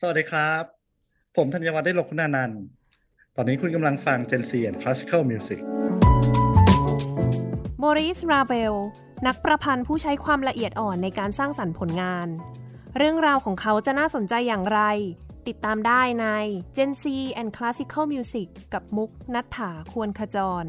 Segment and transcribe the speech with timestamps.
[0.00, 0.64] สวัสดีครับ
[1.36, 2.60] ผมธัญวัฒน์ได้ลกคุณานันท์
[3.36, 5.60] ตอนนี้คุณกำลังฟัง Gen C and Classical Music
[7.78, 8.74] โมริส ราเวล
[9.26, 12.28] นักประพันธ์ผู้ใช้ความละเอียดอ่อนในการสร้างสรรค์ผลงาน
[12.96, 14.80] เรื่องราวของเขาจะน่าสนใจอย่างไร
[15.48, 16.26] ติดตามได้ใน
[16.76, 17.04] Gen C
[17.40, 20.64] and Classical Music กับมุกนัฐถาควรขจร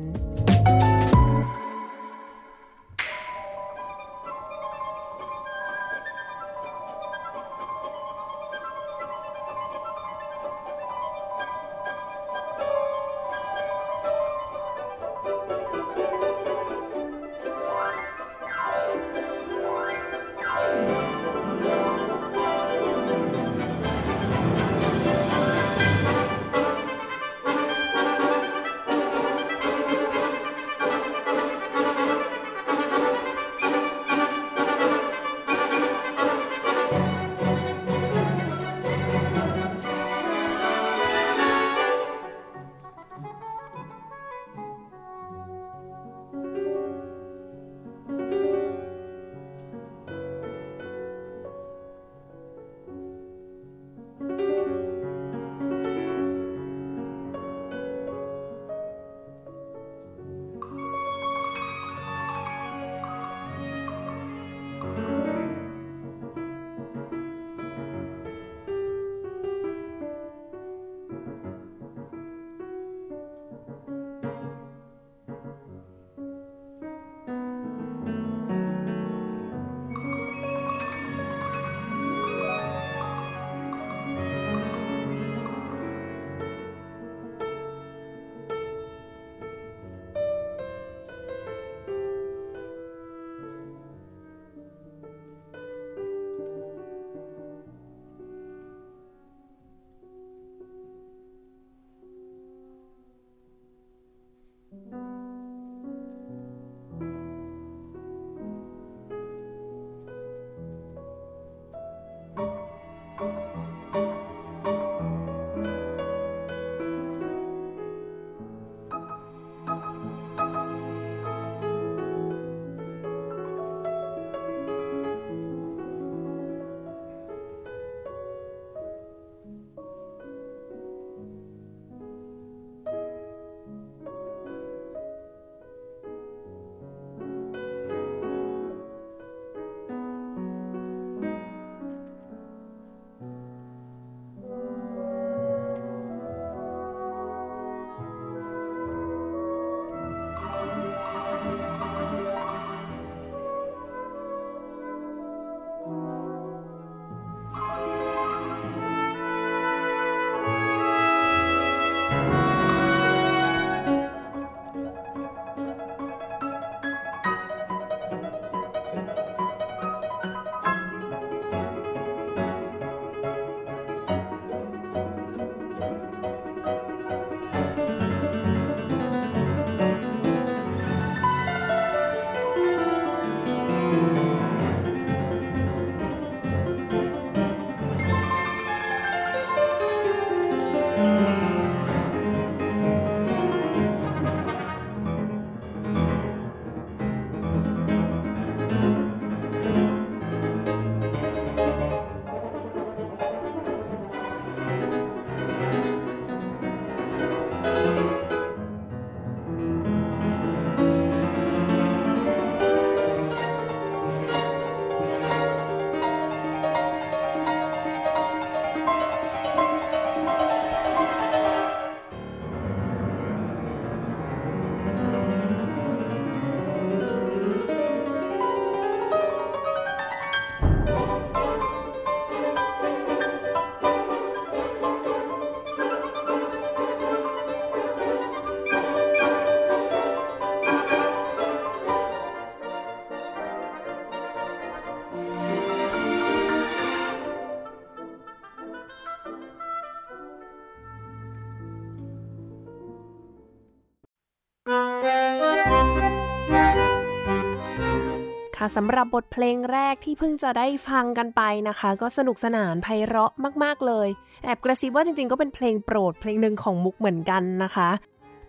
[258.68, 263.32] ค่ะสำหรับบทเพลงแรกที่เพิ่งจะได้ฟังกันไปนะคะ ก็สนุกสนานไพเราะ
[263.64, 264.08] มาก ๆ เลย
[264.44, 267.90] แอบกระซิบว่าจริง ๆ ก็เป็นเพลงโปรดเพลงหนึ่งของมุกเหมือนกันนะคะ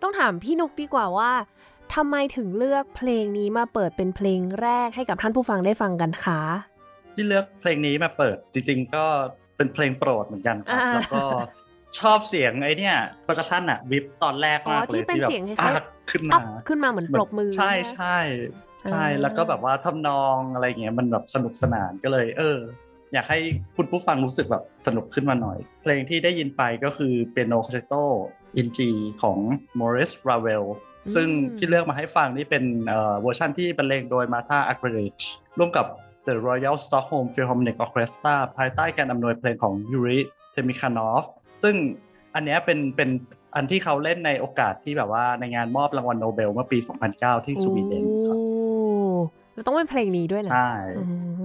[0.02, 1.32] ต้องถามพี่นุกดีกว่าว่า
[1.94, 6.40] ทำไมถึงเลือกเพลงนี้มาเปิดเป็นเพลงแรกให้กับท่านผู้ฟังได้ฟังกันคะ
[7.14, 9.04] ที่เลือกเพลงนี้มาเปิดจริง ๆ ก็
[9.56, 11.24] เป็นเพลงโปรดเหมือนกันครับอ่าแล้วก็
[12.00, 18.18] ชอบเสียงไอ้เนี่ย percussion อะวิบตอนแรกอ๋อมากเลยที่เป็นแบบเสียงคล้ายๆปากขึ้นอ๊อมาบขึ้นมาเหมือนปรบมือ ใช่ไหมใช่
[18.90, 22.58] ใช่อ่าแล้วก็แบบว่าทำนองอะไรเงี้ยมันแบบสนุกสนานก็เลย เออ
[23.12, 23.38] อยากให้
[23.76, 27.94] คุณผู้ฟังรู้สึกแบบสนุกขึ้นมาหน่อย เพลงที่ได้ยินไปก็คือ Piano Concerto
[28.56, 28.90] in G
[29.22, 29.38] ของ
[29.80, 30.64] Maurice Ravel
[31.14, 35.20] ซึ่งที่เลือกมาให้ฟังนี่เป็นเอ่อเวอร์ชันที่บรรเลงโดย Martha Argerich
[35.58, 35.86] ร่วมกับ
[36.26, 41.24] The Royal Stockholm Philharmonic Orchestra ภายใต้การอำนวยเพลงของ Yuri Temirkanov
[41.62, 41.74] ซึ่ง
[42.34, 43.10] อันเนี้ยเป็นเป็น
[43.56, 46.78] อันที่เขาเล่นในโอกาสที่แบบว่าในงานมอบรางวัลโนเบลเมื่อปี
[47.12, 48.17] 2009 ที่สวีเดนครับโอ้
[49.58, 51.02] แล้วต้องเป็นเพลงนี้ด้วยนะใช่อื
[51.38, 51.40] ม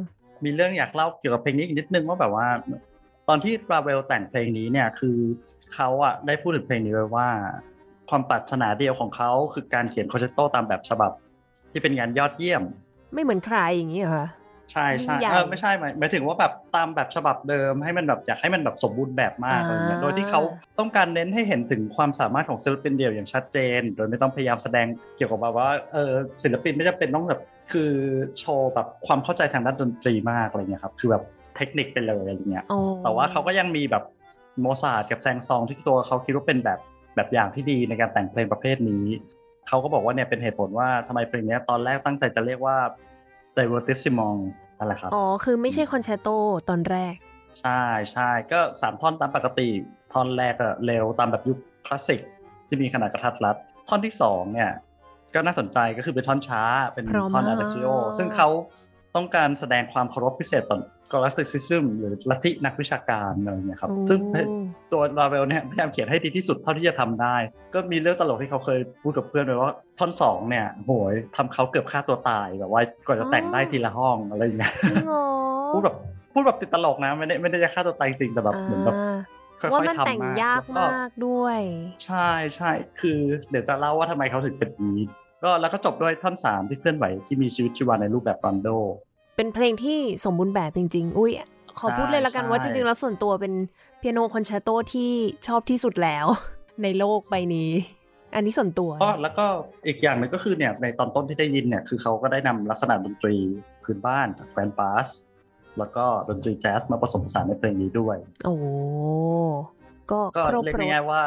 [0.46, 2.48] มีเรื่องอยากเล่าเกี่ยวกับเพลงนี้อีกนิดนึงว่าแบบว่า
[3.30, 5.18] ตอนที่ราเวลแต่งเพลงนี้เนี่ยคือ
[5.74, 7.30] เขาอะได้พูดถึงเพลงนี้ไว้ว่า
[8.10, 11.12] ความปรารถนาเดียวของเขาคือการเขียนคอนแชร์โตตามแบบฉบับ
[11.72, 12.64] ที่เป็นงานยอดเยี่ยม
[13.14, 14.28] ไม่เหมือนใครอย่างนี้เหรอคะ
[14.72, 20.42] ใช่ใช่ยิ่งใหญ่เออไม่ใช่หมายหมายถึงว่าแบบตามแบบฉบับเดิมให้มันแบบอยากให้มันแบบสมบูรณ์แบบมากอ่าอะไรเงี้ยโดยที่เขา
[20.80, 24.88] ต้องการเน้นให้เห็นถึงความสามารถของศิลปินเดี่ยวอย่างชัดเจน โดยไม่ต้องพยายามแสดง
[25.18, 26.12] เกี่ยวกับแบบว่าเออ
[26.44, 27.92] ศิลปินไม่จำเป็นต้องแบบ คือ
[28.40, 31.24] โชว์แบบความเข้าใจทางด้านดนตรีมากอะไรเงี้ยครับ คือแบบ
[31.56, 34.04] เทคนิคไปเลยอะไรเงี้ยอ๋อแต่ว่าเขาก็ยังมีแบบ
[34.62, 36.80] โมซาร์ทกับแซงซองที่ตัวเขาคิดว่าเป็นแบบ
[37.16, 39.06] แบบอย่างที่ดีในการแต่งเพลงประเภทนี้
[39.68, 42.78] เขาก็บอกว่าเนี่ยเป็นเหตุผลว่าทำไมเพลงเนี้ยตอนแรกตั้งใจจะเรียกว่า
[43.58, 44.40] divertissement
[44.78, 46.28] นั่นแหละครับ อ๋อ คือไม่ใช่คอนแชร์โต
[46.70, 47.14] ตอนแรก
[47.62, 47.84] ใช่
[48.14, 49.68] ใช่ก็สามท่อนตามปกติ
[50.14, 51.58] ท่อนแรกอะเร็วตามแบบยุค
[51.88, 52.20] คลาสสิก
[52.68, 53.56] ที่มีขนาดกระทัดรัด
[53.90, 54.70] ท่อนที่สองเนี่ย
[55.36, 56.62] ก็น่าสนใจก็คือเป็นท่อนช้า
[56.94, 58.50] เป็นเพราะท่อนมากอะดาจิโอซึ่งเขา
[59.16, 60.80] ต้องการแสดงความเคารพพิเศษต่อ
[61.12, 64.20] กราสติซิซึมหรือลัทธินักวิชาการอะไรเงี้ยครับโอ้ซึ่ง
[64.92, 67.36] ตัวราเวลเนี่ยพยายามเขียนให้ดีที่สุดเท่าที่จะทำได้
[67.74, 75.26] ก็มีเรื่องตลกที่เขาเคยพูดกับเพื่อนไว้ว่าท่อนสองเนี่ยโหยทำเขาเกือบฆ่าตัวตายแบบว่ากว่าจะแต่งได้ทีละห้องอะไรอย่างเงี้ยจริงเหรอ
[75.74, 75.96] พูดแบบ
[76.34, 79.18] พูดแบบติดตลกนะไม่ได้ไม่ได้จะฆ่าตัวตายจริงแต่แบบเหมือนแบบอ่า
[79.60, 81.60] ค่อยว่าๆมันทำแต่งมากยากแล้วมากด้วย
[82.06, 83.20] ใช่ใช่คือ
[83.50, 85.06] เดี๋ยวจะเล่าว่าทำไมเขาถึงเป็นอย่างนี้
[85.44, 88.68] ก็แล้วก็จบด้วยท่อนสามที่เคลื่อนไหวที่มีชีวิตชีวาในรูปแบบรอนโด
[89.36, 91.32] เป็นเพลงที่สมบูรณ์แบบจริง ๆ อุ้ย
[91.80, 93.54] ขอพูดเลยละกันใช่ว่าจริงๆ แล้วส่วนตัวเป็น
[93.98, 95.12] เปียโนคอนแชตโตที่
[95.48, 96.26] ชอบที่สุดแล้ว
[96.84, 97.72] ในโลกใบนี้
[98.36, 99.46] อันนี้ส่วนตัวก็แล้วก็
[99.88, 103.36] อีกอย่างหนึ่งก็คือเนี่ยในตอนต้นที่ได้ยินเนี่ยคือเขาก็ได้นำลักษณะดนตรี
[103.84, 105.08] พื้นบ้านจากแฟนบาส
[105.80, 108.56] แล้วก็ดนตรีแจ๊สมาผสมผสานในเพลงนี้ด้วย โอ้
[110.12, 111.22] ก็ก็ครบเรียกรง่ายถๆว่า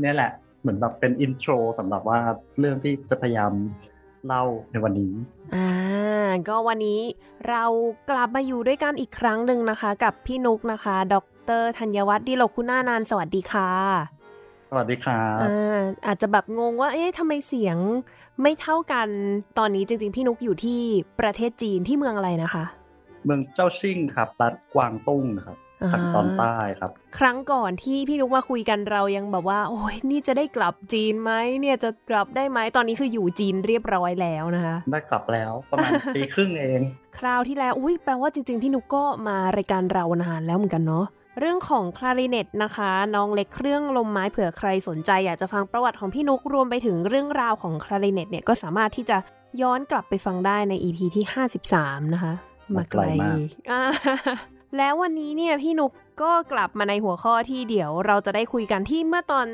[0.00, 2.20] เนี่ยแหละ เหมือนแบบเป็นอินโทรสำหรับว่า
[2.58, 3.52] เรื่องที่จะพยายาม
[4.26, 5.12] เล่าในวันนี้
[5.54, 5.68] อ่า
[6.48, 7.00] ก็วันนี้
[7.48, 7.64] เรา
[8.10, 11.14] กลับมาอยู่ด้วยกันอีกครั้งหนึ่งนะคะ กับพี่นุกนะคะ ด
[11.60, 13.70] รธัญวัฒน์ดิโลกคุณานานท์สวัสดีค่ะ
[14.70, 17.76] สวัสดีครับอ่าอาจจะแบบงงว่า เอ๊ะทำไมเสียง
[18.42, 19.08] ไม่เท่ากัน
[19.58, 20.80] ตอนนี้จริง ๆ พี่นุกอยู่ที่
[21.20, 22.64] ประเทศจีนที่เมืองอะไรนะคะ
[23.24, 36.80] เมืองเจ้าชิ่งครับรัฐกวางตุ้งนะครับอ่า ทางตอนใต้ครับ ครั้งก่อนที่พี่นุกมาคุยกันเรายังแบบว่า โอ้ยนี่จะได้กลับจีนไหมเนี่ยจะกลับได้ไหมตอนนี้คืออยู่จีนเรียบร้อยแล้วนะคะได้กลับแล้วประมาณปีครึ่งเอง
[37.18, 41.06] คราวที่แล้วอุ้ยแปลว่าจริง ๆ พี่นุกก็มารายการเรานานแล้วเหมือนกันเนาะ
[41.40, 49.18] เรื่องของคลาริเนตนะคะ น้องเล็กเครื่องลมไม้เผื่อใครสนใจ อยากจะฟังประวัติของพี่นุกรวมไปถึงเรื่องราวของคลาริเนตเนี่ยก็สามารถที่จะ
[49.62, 51.24] ย้อนกลับไปฟังได้ใน EP ที่
[51.68, 52.32] 53 นะคะ
[52.76, 53.02] มาไกล
[54.70, 55.92] มาไกลมากอ่าแล้ววันนี้เนี่ยพี่นุก
[56.22, 59.46] ก็กลับมาในหัวข้อที่เดี๋ยวเราจะได้คุยกันที่เมื่อตอน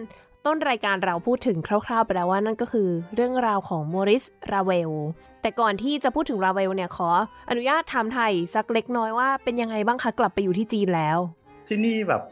[0.46, 4.92] ต้นรายการเราพูดถึงคร่าวๆไปแล้วว่านั่นก็คือเรื่องราวของโมริส ราเวล
[5.42, 7.08] แต่ก่อนที่จะพูดถึงราเวลเนี่ยขอ
[7.50, 11.18] อนุญาตถามไทยสักเล็กน้อยว่าเป็นยังไงบ้างคะกลับไปอยู่ที่จีนแล้ว
[11.68, 12.22] ที่นี่แบบ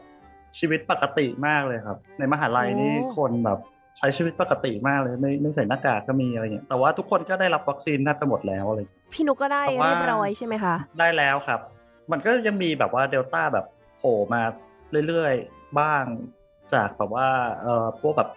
[0.57, 3.59] ชีวิตปกติมากเลยครับ ในมหาลัยนี่โอ้คนแบบ
[3.97, 8.79] ใช้ชีวิตปกติมากเลยไม่ไม่ใส่หน้ากากก็มีอะไรเงี้ยแต่ว่าทุกคนก็ได้รับวัคซีนน่าจะหมดแล้วอะไร
[9.13, 11.59] พี่นุกก็ได้แต่ว่าเรียบร้อยใช่ไหมคะ ได้แล้วครับ
[12.11, 13.65] มันก็ยังมีแบบว่าเดลต้าแบบ
[13.97, 14.41] โผล่มา
[15.07, 16.03] เรื่อยๆ บ้าง
[16.73, 17.27] จากแบบว่า
[17.61, 18.29] เอ่อพวกแบบ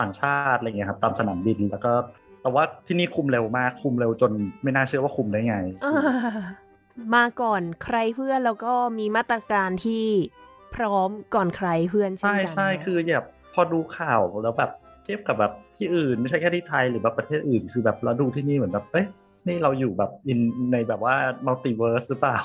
[0.00, 1.92] ต่างชาติอะไรเงี้ยครับ ตามสนามบินแล้วก็
[2.42, 5.94] แต่ว่าที่นี่คุมเร็วมากคุมเร็วจนไม่น่าเชื่อว่าคุมได้ไงอ่า
[7.14, 10.06] มาก่อนใครเพื่อนแล้วก็มีมาตรการที่
[10.74, 14.70] พร้อมก่อนใครเพื่อนเช่นใช่กันใช่คือแบบพอดูข่าวแล้วแบบ
[15.04, 19.06] เทียบกับแบบที่อื่นไม่ใช่แค่ที่ไทยหรือแบบประเทศอื่น คือแบบเราดูที่นี่เหมือนแบบเอ้ย
[19.48, 20.40] นี่เราอยู่แบบอิน
[20.72, 21.14] ในแบบว่า
[21.46, 22.38] มัลติเวิร์สหรือเปล่า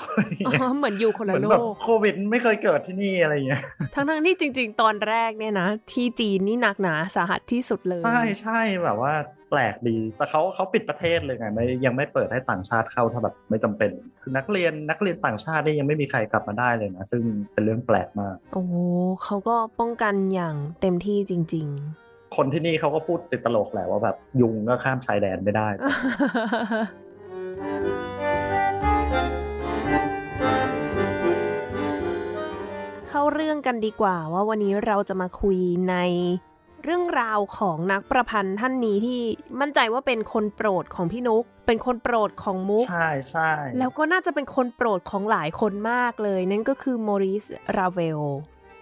[0.46, 3.62] อ๋อเหมือนอยู่คนเหละมือนโลแบบกโควิดไม่เคยเกิดที่นี่อะไรเงี้ย
[3.94, 9.12] ทั้งทั้งๆที่จริง ๆ ตอนแรกเนี่ยนะ ที่จีนนี่หนักหนาสาหัสที่สุดเลย ใช่ใช่แบบว่า
[9.50, 13.90] แปลกดี แต่เขาเขาปิดประเทศเลยไงไม่ยังไม่เปิดให้ต่างชาติเข้าถ้าแบบไม่จำเป็น
[14.22, 18.64] คือนักเรียนนักเรียนต่างชาตินี่ยังไม่มีใครกลับมาได้เลยนะ ซึ่งเป็นเรื่องแปลกมาก โอ้
[19.24, 21.68] เขาก็ป้องกันอย่างเต็มที่จริง
[22.36, 25.78] คนที่นี่เขาก็พูดติดตลกแหละว่าแบบยุงก็ข้ามชายแดนไม่ได้ๆ
[33.08, 35.58] เข้ารื่องกันดีกว่าว่าวันนี้เราจะมาคุย
[35.90, 35.96] ใน
[36.84, 39.20] เรื่องราวของนักประพันธ์ท่านนี้ที่
[39.60, 47.44] มั่นใจว่าเป็นคนโปรดของพี่นุก เป็นคนโปรดของมุก ใช่ใช่แล้วก็น่าจะเป็นคนโปรดของหลายคนมากเลย นั่นก็คือโมริส
[47.76, 48.20] ราเวล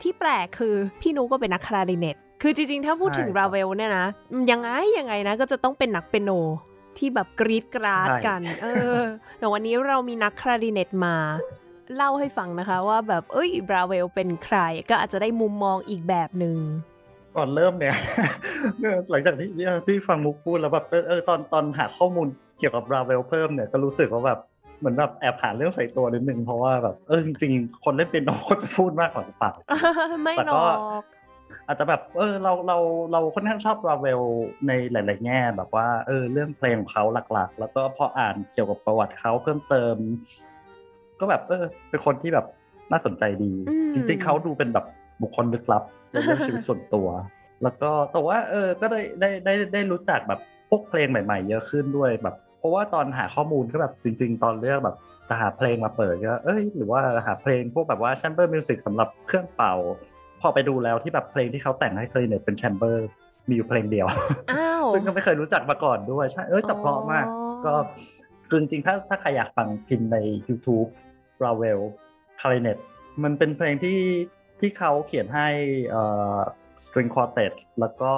[0.03, 4.07] ที่แปลกคือพี่นุกก็เป็นนักคลาริเนต คือจริงๆ ถ้าพูดถึงราเวลเนี่ยนะ
[4.51, 4.69] ยังไง
[4.99, 6.31] ยังไงนะ ก็จะต้องเป็นนักเปียโน
[6.99, 8.67] ที่แบบกรีดกราดกัน เอ
[8.97, 8.99] อ
[9.39, 11.17] แต่วันนี้เรามีนักคลาริเนตมา
[11.97, 14.59] เล่าให้ฟังนะคะว่าแบบ เอ้ยบราเวลเป็นใคร
[14.91, 16.57] ก็อาจจะได้มุมมองอีกแบบหนึ่ง
[17.37, 17.97] ก่อนเริ่มเนี่ย
[19.11, 19.51] หลังจากที่
[19.87, 22.29] ที่ฟังมุกพูดแล้วแบบเออตอนตอนหาข้อมูล
[22.59, 24.39] เกี่ยวกับราเวลเพิ่มเนี่ยก็รู้สึกว่าแบบ
[24.79, 29.53] เหมือนแบบแอบหาเรื่องใส่ตัวนิดนึงเพราะว่าแบบเออจริงๆคนเล่นเป็นโนก็จะพูดมากกว่าหรือเปล่า
[30.23, 30.65] ไม่แต่หรก็
[31.69, 32.79] อกอาจจะแบบเออเราเรา
[33.13, 34.21] เราค่อนข้างชอบราเวล
[34.67, 39.97] ในหลาย ๆ แง่แบบว่าเออเรื่องเพลงของเขาหลักๆ แล้วก็พออ่านเกี่ยวกับประวัติเขาเพิ่มเติม
[41.21, 42.47] ก็แบบเออ เป็นคนที่แบบ
[42.93, 44.87] น่าสนใจดีอืมจริง ๆเขาดูเป็นแบบ
[45.23, 45.83] บุคคลลึกลับ
[46.13, 47.09] ในเรื่องชีวิตส่วนตัว
[47.63, 54.97] แล้วก็แต่ว่า เออก็ได้ได้ได้ได้รู้จักแบบพวกเพลงใหม่ ๆ เยอะขึ้นด้วยแบบ เพราะว่าตอนหาข้อมูลก็แบบจริง ๆ ตอนเลือกแบบ
[55.29, 59.75] จะหาเพลงมาเปิดก็เอ้ยหรือว่าหาเพลงพวกแบบว่าแชมเบอร์มิวสิกสำหรับเครื่องเป่า
[60.41, 63.09] พอไปดูแล้วที่แบบเพลงที่เขาแต่งให้คลาริเนตเป็นแชมเบอร์
[63.49, 64.07] มีอยู่เพลงเดียว
[64.53, 67.75] อ้าวซึ่งก็ไม่เคยรู้จักมาก่อนด้วยใช่เอ้ยแต่เพราะมากอ๋อก็
[68.49, 70.17] คือจริงๆถ้าถ้าใครอยากฟังพิมพ์ใน
[70.49, 70.89] YouTube
[71.45, 71.81] Ravel
[72.41, 72.79] Clarinet
[73.23, 73.99] มันเป็นเพลงที่
[74.61, 75.49] ที่เขาเขียนให้
[75.91, 76.03] เอ่
[76.37, 76.39] อ
[76.85, 78.13] string quartet แล้วก็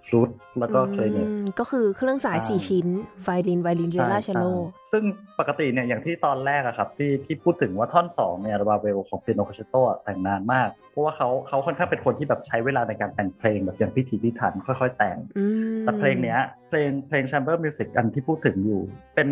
[0.00, 2.86] harp flute แล้วก็ clarinet อืมก็คือเครื่องสายใช่สี่ชิ้น
[3.24, 5.02] ไวลิน ไวลินเวลาเชลโลใช่ซึ่ง
[5.38, 15.44] ปกติเนี่ยอย่างที่ตอนแรกอะครับ ที่ที่พูดถึงว่าท่อนสองเนี่ยราเวลของเปียโนคาเชโตแต่งนานมาก เพราะว่าเขาเขาค่อนข้างเป็นคนที่แบบใช้เวลาในการแต่งเพลงแบบอย่างพิถีพิถันค่อยๆ แต่งอื
[15.76, 16.38] มแต่เพลงเนี้ย
[16.68, 18.80] เพลงเพลง Chamber Music อันที่พูดถึงอยู่
[19.16, 19.28] เป็น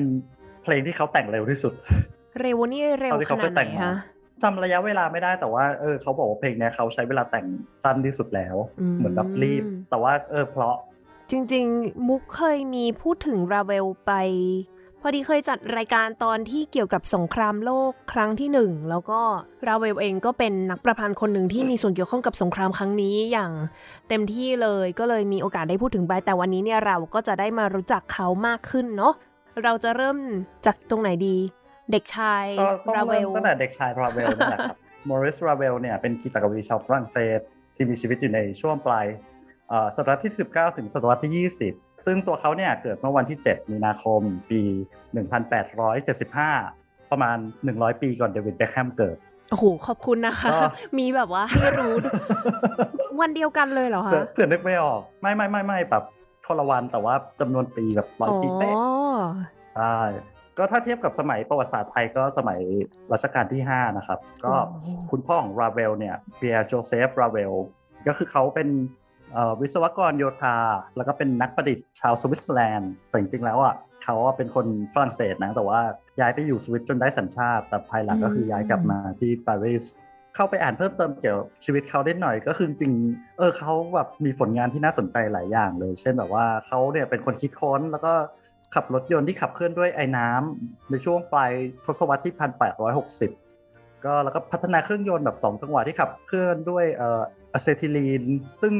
[0.62, 1.74] เพลงที่เขาแต่งเร็วที่สุด
[2.40, 3.94] เร็วนี่เร็วเท่าที่ขเขานาเคดยไหนแต่งมาคะ
[4.42, 7.46] จำระยะเวลาไม่ได้แต่ว่าเออเขาบอกว่าเพลงเนี้ยเขาใช้เวลาแต่ง
[7.82, 8.56] สั้นที่สุดแล้ว
[8.96, 10.74] เหมือนแบบรีบ แต่ว่าเออเพราะ
[11.30, 14.12] จริง ๆ มุกเคยมีพูดถึงราเวลไป
[15.02, 19.20] พอดีเคยจัดรายการตอนที่เกี่ยวกับสงครามโลกครั้งที่หนึ่งแล้วก็
[19.66, 23.50] ราเวลเองก็เป็นนักประพันธ์คนหนึ่งที่มีส่วนเกี่ยวข้องกับสงครามครั้งนี้อย่าง
[24.08, 29.14] เต็มที่เลยก็เลยมีโอกาสได้พูดถึงไปแต่วันนี้เนี่ยเราก็จะได้มารู้จักเขามากขึ้นเนาะ
[29.64, 30.18] เราจะเริ่ม
[30.66, 31.36] จากตรงไหนดี
[31.92, 34.76] เด็กชายก็ต้องราเวเริ่ลมตั้งแต่เด็กชายราเวลนั่นแหละครับ
[35.08, 37.40] มอริสราเวลเนี่ยเป็นคีตากวีชาวฝรั่งเศส
[37.76, 39.06] ที่มีชีวิตอยู่ในช่วงปลาย
[39.68, 44.60] เอ่อศตวรรษที่ 19 ถึงศตวรรษที่ 20 ซึ่งตัวเขาเนี่ยเกิดเมื่อวันที่ 7 มีนาคม ปี
[45.46, 47.36] 1875 ประมาณ
[47.68, 49.16] 100 ปีก่อนเดวิดเบคแฮมเกิด
[49.50, 50.58] โอ้โห ขอบคุณนะคะก็
[50.98, 51.94] มีแบบว่าให้รู้
[53.20, 56.04] วันเดียวกันเลยเหรอเผื่อคะเผื่อนึกไม่ออก ไม่ไม่ไม่ไม่แบบ
[56.46, 58.86] คนละวันแต่ว่าจำนวนปีแบบร้อยปีเป๊ะอ๋อ
[59.76, 59.98] ใช่
[60.58, 62.60] ก็ถ้าเทียบกับสมัยประวัติศาสตร์ไทยก็สมัย
[63.12, 67.52] รัชกาลที่ 5 นะครับ ก็โอ้คุณพ่อของราเวลเนี่ยเปียร์โจเซฟราเวล
[68.06, 68.68] ก็คือเขาเป็น
[69.32, 70.56] เอ่อวิศวกรโยธา
[70.96, 75.80] แล้วก็เป็นนักประดิษฐ์ชาวสวิตเซอร์แลนด์แต่จริงๆแล้วอะเขาอะเป็นคนฝรั่งเศสนะ แต่ว่า
[76.20, 79.84] ย้ายไปอยู่สวิตจนได้สัญชาติ แต่ภายหลังก็คือย้ายกลับมาที่ปารีส
[80.34, 88.12] เข้าไปอ่านเพิ่มเติมเกี่ยวกับชีวิตเขาได้หน่อยก็คือจริงๆเออเขาแบบมีผลงานที่น่าสนใจหลายอย่างเลย เช่นแบบว่าเขาเนี่ยเป็นคนคิดค้นแล้วก็
[88.74, 91.52] ขับรถยนต์ที่ขับเคลื่อนด้วยไอ้น้ำในช่วงปลาย
[91.86, 92.34] ทศวรรษที่
[92.98, 97.22] 1860 ก็แล้วก็พัฒนาเครื่องยนต์แบบ 2 จังหวะที่ขับเคลื่อนด้วยเอ่อ
[97.52, 98.22] อะเซทิลีน
[98.60, 98.74] ซึ่ง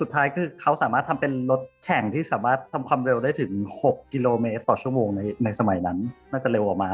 [0.00, 3.50] สุดท้ายคือเขาสามารถทำเป็นรถแข่งที่สามารถทำความเร็วได้ถึง
[3.84, 5.98] 6 กิโลเมตรต่อชั่วโมงในในสมัยนั้น
[6.32, 6.92] น่าจะเร็วกว่าม้า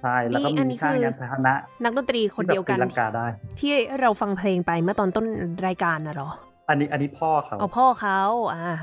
[0.00, 1.54] ใช่ แล้วก็นี่อันมีนี้สร้างคือยานพาหนะ
[1.84, 3.26] นักดนตรีคนเดียวกันที่แบบตีลังกาได้
[3.60, 5.26] ที่เราฟังเพลงไปเมื่อตอนต้น
[5.66, 6.30] รายการน่ะเหรอ
[6.68, 8.20] อันนี้อันนี้พ่อเขาเอาพ่อเขา
[8.54, 8.76] อ่า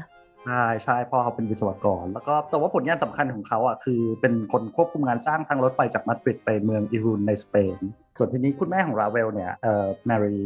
[0.46, 7.78] ใช่ใช่พ่อเขาเป็นวิศวกร แล้วก็แต่ว่าผลงานสำคัญของเขาอะคือเป็นคนควบคุมงานสร้างทางรถไฟจากมาดริดไปเมืองอิรุนในสเปน
[8.18, 10.44] ส่วนทีนี้คุณแม่ของราเวลเนี่ยเอ่อแมรี่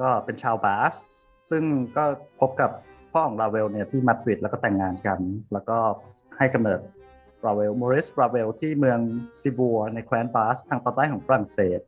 [0.00, 0.94] ก็เป็นชาวบาส
[1.50, 1.62] ซึ่ง
[1.96, 2.04] ก็
[2.40, 2.70] พบกับ
[3.12, 5.18] พ่อของราเวลเนี่ยที่มาดริดแล้วก็แต่งงานกัน
[5.52, 5.78] แล้วก็
[6.36, 6.80] ให้กำเนิด
[7.46, 8.98] ราเวลมอริสราเวลที่เมือง
[9.40, 11.80] ซิบัวในแคว้นบาสก์ทางตอนใต้ของฝรั่งเศส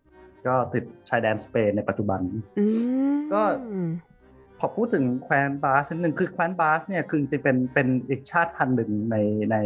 [0.46, 2.20] ก็ติดชายแดนสเปนในปัจจุบัน
[2.58, 2.64] อื
[3.12, 3.42] มก็
[4.60, 9.16] ขอพูดถึงแคว้นบาสก์นิดหนึ่งคือแคว้นบาสก์เนี่ยคือจริงๆเป็นเป็นอีกชาติพันธุ์หนึ่งใน
[9.52, 9.56] ใน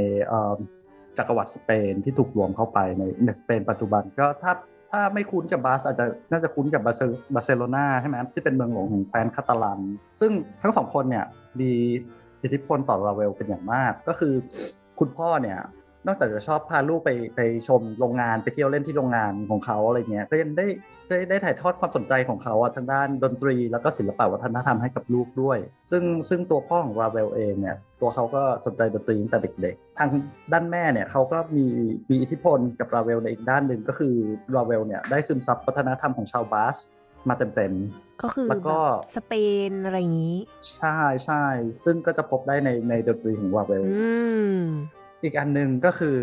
[1.19, 4.53] จักรวรรดิสเปนที่ถูกรวมเข้าไปในในสเปนปัจจุบันก็ถ้า
[4.91, 9.81] ถ้าไม่คุ้นกับบาสก์อาจจะน่าจะคุ้นกับบาเซลบาร์เซโลนาใช่ไหมที่เป็นเมืองหลวงของแคว้นคาตาลัน
[10.21, 10.33] ซึ่ง
[10.63, 11.25] ทั้งสองคนเนี่ย
[11.61, 11.73] มี
[12.43, 14.35] อิทธิพลต่อราเวลเป็นอย่างมาก ก็คือ
[14.99, 15.59] คุณพ่อเนี่ย
[16.07, 20.67] นอกจากจะชอบพาลูกไปไปชมโรงงานไปเที่ยวเล่นที่โรงงานของเขาอะไรเงี้ยก็ยังได้
[21.09, 25.59] ได้ได้ถ่ายทอดความสนใจของเขาอะทางด้านดนตรี แล้วก็ศิลปวัฒนธรรมให้กับลูกด้วย
[25.91, 30.09] ซึ่งซึ่งตัวพ่อของราเวลเองเนี่ยตัวเขาก็สนใจดนตรีตั้งแต่เด็กๆ ทาง
[30.53, 31.67] ด้านแม่เนี่ยเขาก็มี
[32.11, 34.15] มีอิทธิพลกับราเวลในอีกด้านหนึ่งก็คือ
[34.57, 36.79] ราเวลเนี่ยได้ซึมซับวัฒนธรรมของชาวบาส
[37.29, 37.75] มาเต็ม
[38.23, 39.33] ก็คือแล้วก็แบบสเป
[39.71, 41.45] นอะไรอย่างนี้ๆใช่ใช่
[41.85, 43.85] ซึ่งก็จะพบได้ในในดนตรีของราเวล
[45.25, 46.19] อืมอีกอันหนึ่งก็คือ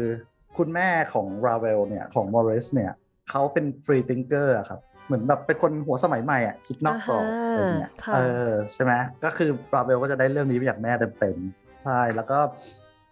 [0.58, 2.92] คุณแม่ของราเวลเนี่ยของมอริสเนี่ย
[3.30, 8.94] เขาเป็นฟรี t ิงเกอร์ครับ เหมือนแบบเป็นคนหัวสมัยใหม่อะคิดนอกกรอบอะไรเงี้ยค่ะเออใช่ไหม
[9.24, 12.40] ก็คือราเวลก็จะได้เรื่องนี้มาจากแม่เต็มๆใช่แล้วก็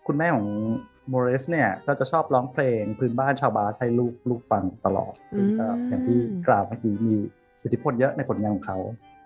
[0.08, 0.48] คุณแม่ของ
[1.14, 7.16] มอริสเนี่ยก็จะชอบร้องเพลงพื้นบ้านชาวบาสก์ให้ลูกลูกฟังตลอดซึ่งก็อย่างที่กล่าวเมื่อกี้มี
[7.64, 8.78] อิทธิพลเยอะในผลงานของเขา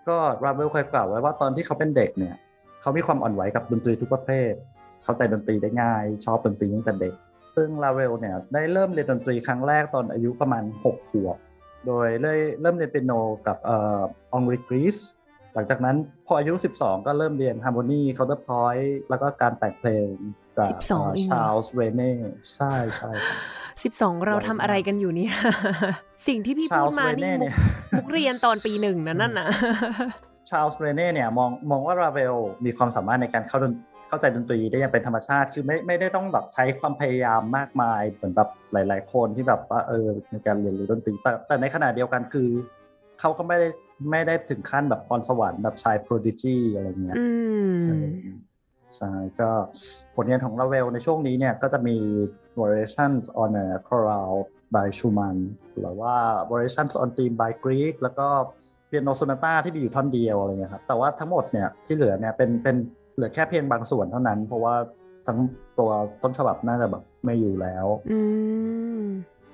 [0.08, 2.34] ก็ราเวลเคยกล่าวไว้ว่าตอนที่เขาเป็นเด็กเนี่ย
[2.80, 4.52] เขามีความอ่อนไหวกับดนตรีทุกประเภท
[5.04, 7.14] เข้าใจดนตรีได้ง่าย ชอบดนตรีตั้งแต่เด็ก
[7.56, 11.36] ซึ่งราเวลเนี่ยได้เริ่มเรียนดนตรีครั้งแรกตอนอายุประมาณ6ขวบ
[11.86, 13.12] โดยเลยเริ่มเรียนเปียโน
[13.46, 14.00] กับเอ่อ
[14.32, 14.96] องริกริส
[15.54, 15.96] หลังจากนั้น
[16.26, 20.08] พออายุ 12 ก็เริ่มเรียน harmony counterpoint แล้วก็การแต่งเพลง
[20.56, 22.12] จาก12เองเหรอชาลส์เรเน่
[22.54, 23.38] ใช่ใช่ครับ
[23.84, 25.32] สิบสองเราทำอะไรกันอยู่เนี่ย
[26.28, 27.54] สิ่งที่พี่พูดมา Charles นี่ René มุเนี่กย
[27.96, 29.48] มุกเรียนตอนปีหนึ่งนะนั่นน่ะ
[30.50, 33.72] ชาลส์เรเน่เนี่ยมองมองว่าราเวลมีความสามารถในการเข้าดน
[34.14, 42.48] เข้าใจดนตรีได้อย่างเป็นธรรมชาติ คือไม่ไม่ได้ต้องแบบใช้ความพยายามมากมายเหมือนแบบหลาย ๆ คนที่แบบว่าเออในการเรียนรู้ดนตรีแต่แต่ในขณะเดียวกันคือ
[43.20, 43.68] เขาก็ไม่ได้
[44.10, 47.26] ไม่ได้ถึงขั้นแบบพรสวรรค์แบบชาย prodigy อะไรเงี้ยอื
[47.74, 48.08] มเออ
[48.96, 49.50] ใช่ก็
[50.16, 51.96] ผลงานของราเวลในช่วงนี้เนี่ยก็จะมี
[52.60, 54.34] variations on a choral
[54.74, 55.38] by Schumann
[55.80, 56.14] หรือว่า
[56.50, 58.28] variations on theme by Grieg แล้วก็
[58.86, 62.76] เปียโนโซนาต้าที่มีอยู่ท่อนเดียวอะไรเงี้ยครับแต่ว่าทั้งหมดเนี่ยที่เหลือเนี่ยเป็นเป็น
[63.14, 64.74] เหลือแค่เพียงบางส่วนเท่านั้น เพราะว่า
[65.26, 65.38] ทั้ง
[65.78, 65.90] ตัว
[66.22, 68.18] ต้นฉบับน่าจะแบบไม่อยู่แล้วอื
[69.00, 69.04] ม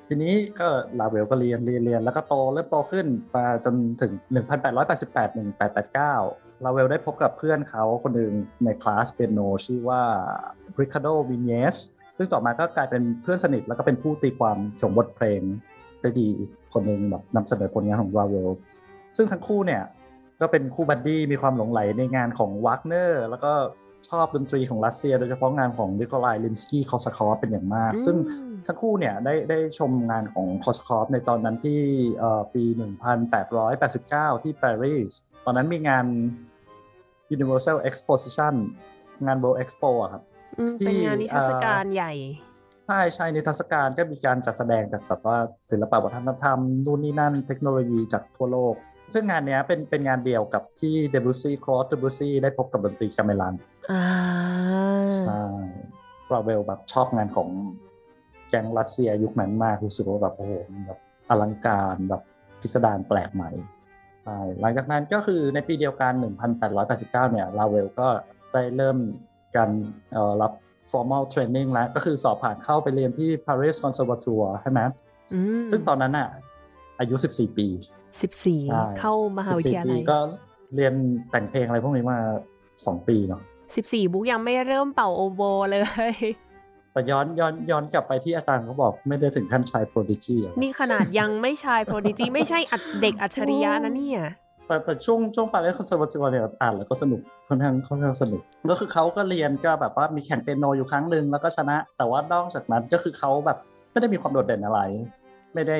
[0.08, 4.12] ทีนี้ก็ลาเวลก็เรียนเรียนเรียนแล้วก็โตเริ่มโตขึ้นมาจนถึง
[4.68, 5.28] 1888
[5.76, 8.32] 1889 ราเวลได้พบกับเพื่อนเขาคนหนึ่ง
[8.64, 10.02] ในคลาสเปียโนชื่อว่า
[10.80, 11.76] Ricardo Viñes
[12.16, 15.42] ซึ่งต่อมาก็กลายเป็นเพื่อนสนิทแล้วก็เป็นผู้ตีความเขียนบทเพลง
[16.00, 16.26] ได้ดี
[16.72, 18.50] คนหนึ่งแบบนำเสนอผลงานของราเวล
[19.16, 19.82] ซึ่งทั้งคู่เนี่ย
[20.40, 23.52] ก็เป็นคู่ buddy มีความหลงไหลในงานของวากเนอร์แล้วก็
[24.08, 28.16] ชอบดนตรีของรัสเซีย โดยเฉพาะงานของนิโคไลริมสกีคอร์ซาคอฟเป็นอย่างมาก ซึ่ง
[28.66, 31.80] ทั้งคู่เนี่ยได้ได้ชมงานของคอสคอฟในตอนนั้นที่
[32.18, 32.64] เอ่อปี
[33.48, 35.12] 1889 ที่ปารีส
[35.44, 36.06] ตอนนั้นมีงาน
[37.36, 38.54] Universal Exposition
[39.26, 40.22] งาน World Expo อะครับ
[40.58, 42.12] อืมเป็นงานนิทรรศการใหญ่
[42.86, 45.38] ใช่ใช่ในเทรรศการก็มีการจัดแสดงจากแบบว่า
[45.70, 48.74] ศิลปวัฒนธรรมนู่นนี่นั่นเทคโนโลยีจากทั่วโลก
[49.12, 53.54] ซึ่งงานเนี้ยเป็นเป็นงานเดียวกับที่เดบุซี่ครอสเดบุซี่ได้พบกับดนตรีกาเมลัน
[53.92, 54.04] อ่า
[55.16, 55.42] ใช่
[56.32, 57.48] ราเวลแบบชอบงานของ
[58.48, 62.22] แก๊งรัสเซียยุคนั้นมากรู้สึกว่าแบบโอ้โหมันแบบอลังการแบบ
[62.60, 63.50] พิสดารแปลกใหม่
[64.22, 66.12] ใช่หลังจากนั้นก็คือในปีเดียวกัน
[66.68, 68.08] 1889 เนี่ยราเวลก็
[68.52, 68.96] ได้เริ่ม
[69.56, 69.70] การ
[70.12, 70.52] เอ่อรับ
[70.92, 74.80] formal training แล้ว ก็คือสอบผ่านเข้าไปเรียนที่ Paris Conservatoire ใช่ไหม
[75.34, 76.28] อืมซึ่งตอนนั้นอะ
[76.98, 77.66] อายุ 14 ปี
[78.22, 80.18] สิบสี่ใช่เข้ามหาวิทยา14ปีลัยก็
[80.74, 80.94] เรียน
[81.30, 82.18] แต่งเพลงอะไรพวกนี้มา
[82.66, 83.40] 2ปีเนาะ
[83.76, 85.76] สิบสี่บุ๊กยังไม่เริ่มเป่าโอโบเล
[86.12, 86.14] ย
[86.92, 94.22] แต่ย้อนย้อนย้อนกลับไปที่อาจารย์เขาบอกไม่ได้ถึงขั้นชาย prodigy อะนี่ขนาดยังไม่ชายโปรดิจีไม่ใช่อัดเด็กอัจฉริยะนะเนี่ย
[94.66, 103.58] แต่แต่ช่วงช่วงปาเลสคอนเสิร์ตเนี่ยอ่านแล้วก็สนุกค่อนข้างค่อนข้างสนุก ก็คือเขาก็เรียนก็แบบว่ามีแข่งเปียโนอยู่ครั้งหนึ่งแล้วก็ชนะ แต่ว่านอกจากนั้นก็คือเขาแบบ
[103.90, 104.80] ไม่ได้มีความโดดเด่นอะไร
[105.54, 105.78] ไม่ได้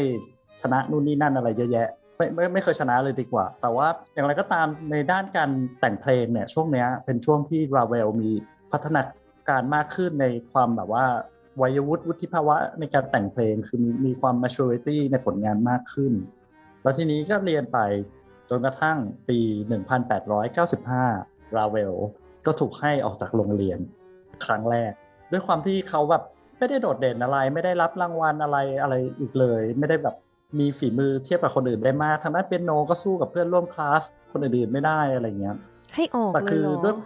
[0.61, 1.89] ชนะนู่นนี่นั่นอะไรเยอะแยะ
[2.21, 8.31] ไม่ไม่ไม่เคยชนะเลยดีกว่า แต่ว่าอย่างไรก็ตามในด้านการแต่งเพลงเนี่ยช่วงเนี้ยเป็นช่วงที่ราเวลมี
[8.73, 9.03] พัฒนา
[9.49, 11.05] การมากขึ้นในความแบบว่า
[11.63, 16.13] วัยวุฒิวุฒิภาวะในการแต่งเพลงคือมีมีความ maturity ในผลงานมากขึ้น
[16.83, 17.79] แล้วทีนี้ก็เรียนไป
[18.51, 19.39] จนกระทั่งปี
[20.89, 21.95] 1895 ราเวล
[22.47, 23.79] ก็ถูกให้ออกจากโรงเรียน
[24.45, 24.93] ครั้งแรก
[25.31, 26.23] ด้วยความที่เขาแบบ
[26.59, 30.17] ไม่ได้โดดเด่นอะไร ไม่ได้รับรางวัลอะไรอะไรอีกเลย ไม่ได้แบบ
[30.59, 35.57] มีฝีมือเทียบกับคนอื่นได้มากทางด้านเปียโนก็สู้กับเพื่อนร่วมคลาสคนอื่นๆไม่ได้อะไรเงี้ย
[35.95, 36.97] ให้ออกแต่เลคืยอเหรอด้วย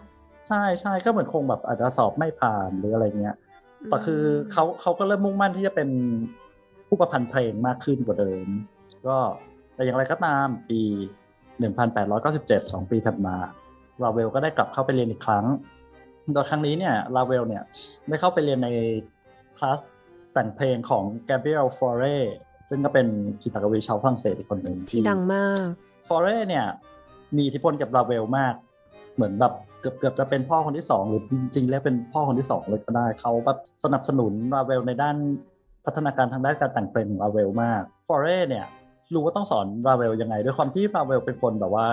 [0.48, 3.34] ใช่ใช่ก็เหมือนคงแบบอาจจะสอบไม่ผ่านหรืออะไรเงี้ย
[3.88, 5.88] แต่คือเขาเขาก็เริ่มมุ่งมั่นที่จะเป็น
[6.88, 8.46] ผู้ประพันธ์เพลงมากขึ้นกว่าเดิม
[9.06, 9.16] ก็
[9.74, 10.80] แต่อย่างไรก็ตามปี
[11.60, 13.36] 1897 2 ปีถัดมา
[14.02, 15.46] ราเวลก็ได้กลับเข้าไปเรียนอีกครั้ง
[16.32, 17.62] โดยครั้งนี้เนี่ยราเวลเนี่ย
[18.08, 18.68] ได้เข้าไปเรียนใน
[19.58, 19.78] คลาส
[20.32, 22.18] แต่งเพลงของ Gabriel Fauré
[22.74, 23.08] ซึ่งก็เป็น
[23.42, 25.66] กีตาร์กวีชาวฝรั่งเศสอีกคนหนึ่งที่ดังมาก
[26.08, 26.66] ฟอเรเนี่ย
[27.36, 28.54] มีอิทธิพลกับราเวลมาก
[29.14, 35.16] เหมือนแบบเกือบเกือบจะเป็นพ่อคนที่สองหรือจริง ๆ แล้วเป็นพ่อคนที่สองเลยก็ได้เขาแบบสนับสนุนราเวลในด้าน
[35.84, 38.66] พัฒนาการทางด้านการแต่งเพลงของราเวลมากฟอเรเนี่ย
[39.14, 41.86] รู้ว่าต้องสอนราเวลยังไง ด้วยความที่ราเวลเป็นคนแบบว่า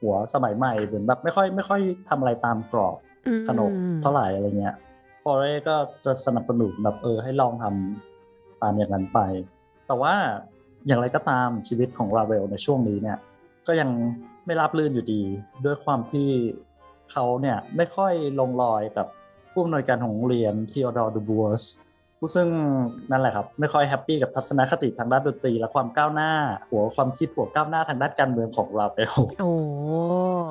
[0.00, 3.70] หัวสมัยใหม่เหมือนแบบไม่ค่อยไม่ค่อยทำอะไรตามกรอบอืมขนบ
[4.02, 4.74] เท่าไหร่อะไรเงี้ย
[5.24, 9.20] ฟอเรก็จะสนับสนุนแบบเออให้ลองทำตามอย่างนั้นไป
[9.86, 10.14] แต่ว่า
[10.86, 13.18] อย่างไรก็ตามชีวิตของราเวลในช่วงนี้เนี่ย
[13.66, 13.90] ก็ยัง
[14.46, 15.22] ไม่ราบรื่นอยู่ดี
[15.64, 16.28] ด้วยความที่
[17.12, 19.06] เขาเนี่ยไม่ค่อยลงรอยกับ
[19.52, 21.62] ผู้อำนวยการของโรงเรียนทีโอดอร์ดูบัวส
[22.18, 22.48] ผู้ซึ่ง
[23.10, 26.32] นั่นแหละครับ ไม่ค่อย happy กับทัศนคติทางด้านดนตรี และความก้าวหน้า
[26.70, 29.52] หัวความคิดหัวก้าวหน้าทางด้านการเมืองของราเวลโอ้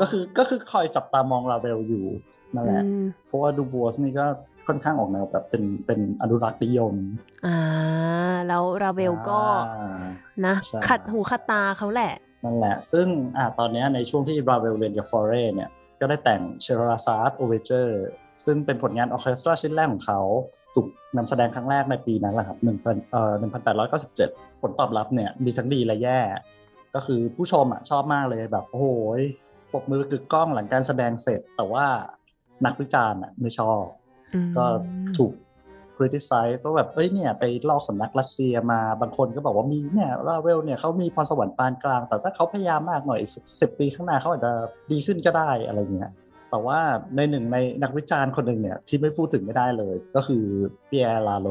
[0.01, 2.05] ก็คือก็คือคอยจับตามองราเวลอยู่
[2.55, 4.25] นั่นแหละอืมเพราะว่าดูบัวสนี่ก็
[4.67, 6.93] ค่อนข้างออกแนวแบบเป็นเป็นอนุรักษ์นิยม
[7.45, 7.57] อ่า
[8.47, 10.03] แล้วราเวลก็อ่า
[10.45, 15.69] นะใช่ขัดหูขัดตาเขาแหละ นั่นแหละ ซึ่งอ่าตอนเนี้ยในช่วงที่ราเวลเรียนกับฟอเรเนี่ย
[15.99, 18.01] ก็ได้แต่ง Shéhérazade overture
[18.45, 20.19] ซึ่งเป็นผลงานออร์เคสตราชิ้นแรกของเขา
[20.73, 23.33] ถูกนำแสดงครั้งแรกในปีนั้นแหละครับ1,000เอ่อ
[23.97, 26.19] 1897ผลตอบรับเนี่ยมีทั้งดีและแย่
[26.95, 28.87] ก็คือผู้ชมอะชอบมากเลยแบบโอ้โห
[29.19, 29.21] ย
[29.71, 31.85] ปรบมือกึกก้องหลังการแสดงเสร็จ แต่ว่า
[32.65, 33.81] นักวิจารณ์อะไม่ชอบ
[34.33, 34.65] อืมก็
[35.17, 35.31] ถูก
[35.97, 44.51] criticize ว่าแบบเอ้ยเนี่ยไปลอกสำนักรัสเซียมาบางคนก็บอกว่ามีเนี่ยราเวลเนี่ยเขามีพรสวรรค์ปานกลาง แต่ถ้าเขาพยายามมากหน่อยอีกสิบปีข้างหน้าเขาอาจจะ
[44.91, 46.11] ดีขึ้นก็ได้อะไรเงี้ย
[46.49, 46.79] แต่ว่า
[47.15, 50.43] ในหนึ่งในนักวิจารณ์คนหนึ่งเนี่ยที่ไม่พูดถึงไม่ได้เลย ก็คือ
[50.87, 51.49] เปียร์ลาโล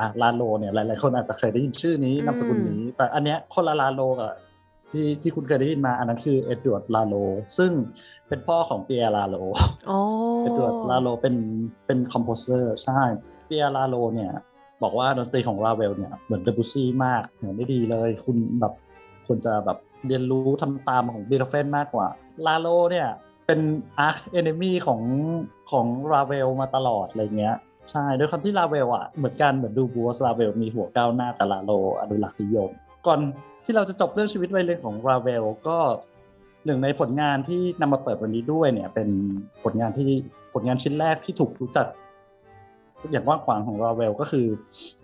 [0.00, 4.32] อะลาโลเนี่ยหลายๆคนอาจจะเคยได้ยินชื่อนี้นามสกุลนี้ แต่อันเนี้ยคนละลาโลกับ
[4.94, 7.14] ที่ที่คุณเคยได้ยินมาอันนั้นคือเอ็ดเวิร์ดลาโล
[7.58, 7.70] ซึ่ง
[8.28, 9.36] เป็นพ่อของเปียร์ลาโล
[9.88, 9.98] โอ้
[10.40, 11.36] เอ็ดเวิร์ดลาโลเป็น
[11.86, 13.00] เป็น composer ใช่
[13.46, 14.32] เปียร์ลาโลเนี่ย
[14.82, 18.72] บอกว่าดนตรีของราเวลเนี่ยเหมือนเดบุซี่มากเหมือนได้ดีเลย คุณแบบ
[19.26, 22.08] ควรจะแบบเรียนรู้ทำตามของบีโธเฟนมากกว่า
[22.46, 23.08] ลาโลเนี่ย
[23.46, 23.60] เป็น
[23.98, 25.00] arch enemy ของ
[25.70, 27.56] ของราเวลมาตลอดอะไรเงี้ย
[27.90, 32.70] ใช่ด้วยความที่ราเวลอะเหมือนกันเหมือนดูบัวสราเวลมีหัวก้าวหน้าแต่ลาโลอนุรักษ์นิยม
[33.06, 33.20] ก่อน
[33.64, 35.78] ที่เราจะจบเรื่องชีวิตวัยเรียนของราเวลก็
[36.66, 39.08] หนึ่งในผลงานที่นำมาเปิดวันนี้ด้วยเนี่ย เป็น
[39.64, 40.08] ผลงานที่
[40.54, 41.86] ผลงานชิ้นแรกที่ถูกรู้จัก
[43.12, 44.46] อย่างกว้างขวางของราเวลก็คือ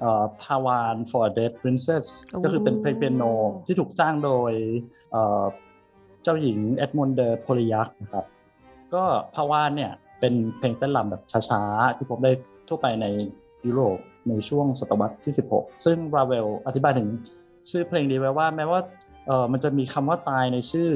[0.01, 3.25] เอ่อ Pawan for a Dead Princess โอ้ก็คือเป็นเพลงเปียโน
[3.67, 4.53] ที่ถูกจ้างโดย
[5.13, 5.45] เอ่อ
[6.23, 8.25] เจ้าหญิงเอ็ดมอนเดอร์โพลิยักนะครับ
[8.95, 9.03] ก็
[9.35, 12.33] พาวานเนี่ยเป็นเพลงเต้นรำแบบช้าๆ ที่พบได้
[12.69, 13.07] ทั่วไปใน
[13.67, 17.09] ยุโรปในช่วงศตวรรษที่ 16 ซึ่งราเวลอธิบายถึง
[17.69, 18.81] ชื่อเพลงนี้ไว้ว่า แม้ว่า
[19.27, 20.91] เออมันจะมีคำว่าตายในชื่อ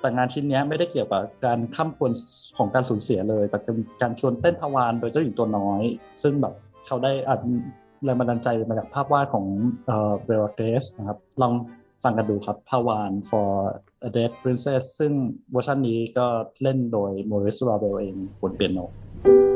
[0.00, 2.12] แต่งานชิ้นนี้ไม่ได้เกี่ยวกับการข้ามควร
[2.56, 5.82] ของการสูญเสียเลย แต่เป็นการชวนเต้นพาวานโดยเจ้าหญิงตัวน้อย
[6.22, 6.54] ซึ่งแบบ
[6.86, 7.40] เขาได้อัด
[8.04, 9.46] แรงบันดาลใจมาจากภาพวาดของ
[9.86, 11.52] เอ่อเบลเกสนะครับ ลอง
[12.02, 13.50] ฟังกันดูครับพาวาน for
[14.08, 15.12] a Dead Princess ซึ่ง
[15.52, 16.26] เวอร์ชันนี้ก็
[16.62, 19.53] เล่นโดย Maurice Ravel เองบนเปียโนโ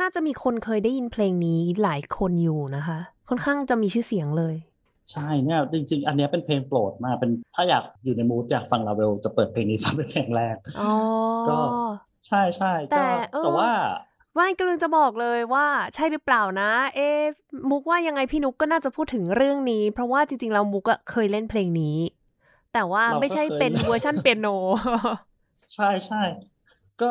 [0.00, 2.98] น่าจะมีคนเคยได้ยินเพลงนี้หลายคนอยู่นะคะ
[3.28, 4.54] ค่อนข้างจะมีชื่อเสียงเลย
[5.12, 10.92] ใช่เนี่ยจริง ๆ อันเนี้ยเป็นเพลงโปรดมากเป็นถ้าอยากอยู่ในมูดอยากฟังลาเวลจะเปิดเพลงนี้ฟังเป็นเพลงแรกอ๋อ
[11.48, 11.56] ก็
[12.26, 13.70] ใช่ใช่แต่ก็เออแต่ว่า
[14.36, 17.08] ว่านกำลังจะบอกเลยว่าใช่หรือเปล่านะ เอ๊
[17.70, 21.96] มุกว่ายังไงพี่นุกก็น่าจะพูดถึงเรื่องนี้ เพราะว่าจริงๆเรามุกอะเคยเล่นเพลงนี้
[22.72, 24.46] แต่ว่าไม่ใช่เป็นเวอร์ชันเปียโน
[25.74, 26.22] ใช่ใช่
[27.02, 27.10] ก็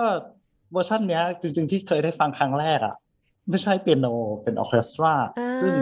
[0.71, 2.95] เวอร์ชันเนี้ยจริง ๆ ที่เคยได้ฟังครั้งแรกอะ
[3.49, 4.07] ไม่ใช่เปียโน
[4.43, 5.13] เป็นออเคสตรา
[5.59, 5.73] ซึ่ง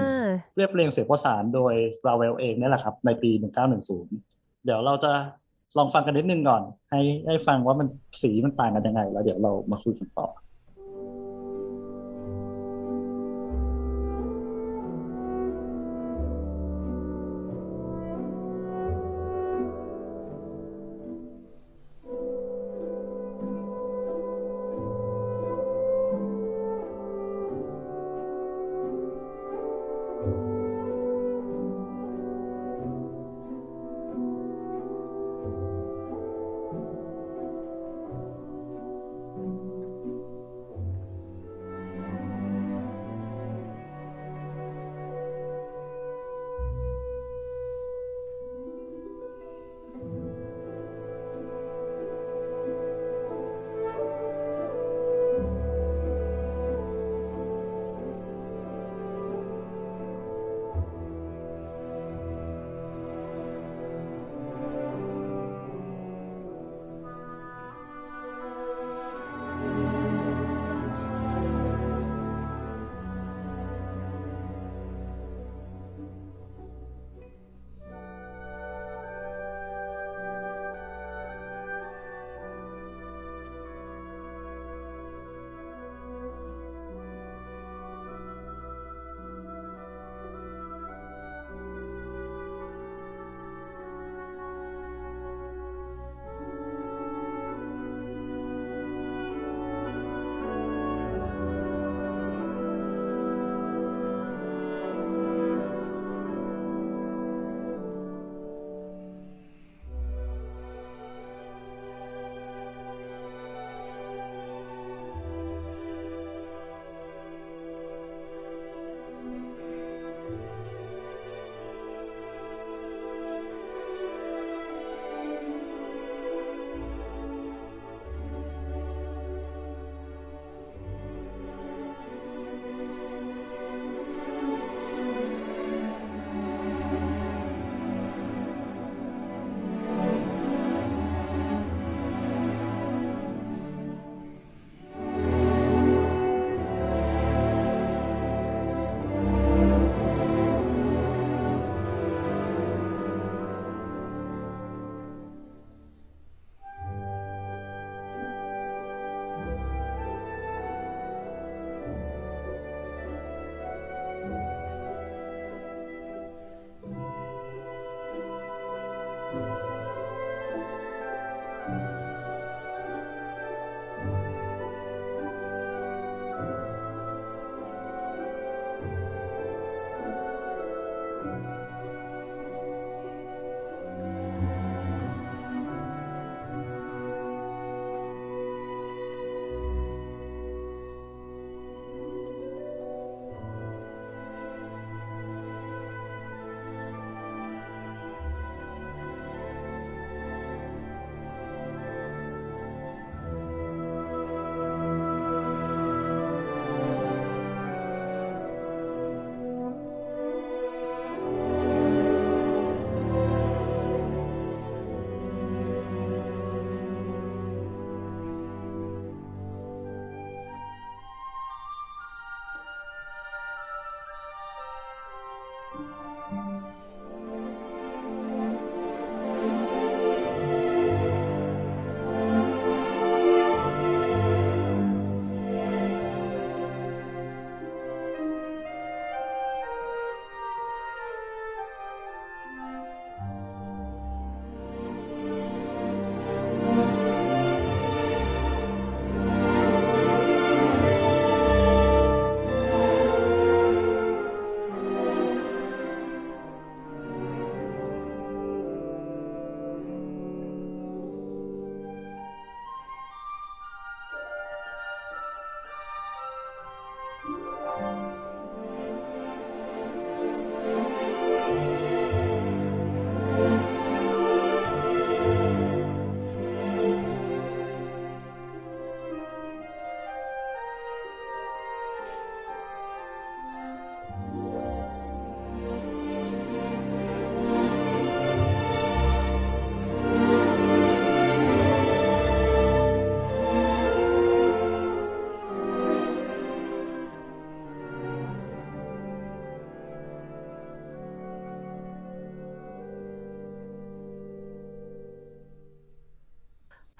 [0.55, 1.73] เรียบเรียงเสียงประสานโดย
[2.07, 3.31] ราเวลเองนี่แหละครับ ในปี
[3.97, 5.11] 1910 เดี๋ยวเราจะ
[5.77, 7.87] ลองฟังกันนิดนึงก่อน ให้ให้ฟังว่ามัน
[8.21, 10.27] สีมันต่างกันยังไง แล้วเดี๋ยวเรามาคุยกันต่อ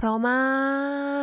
[0.06, 0.40] ราะมา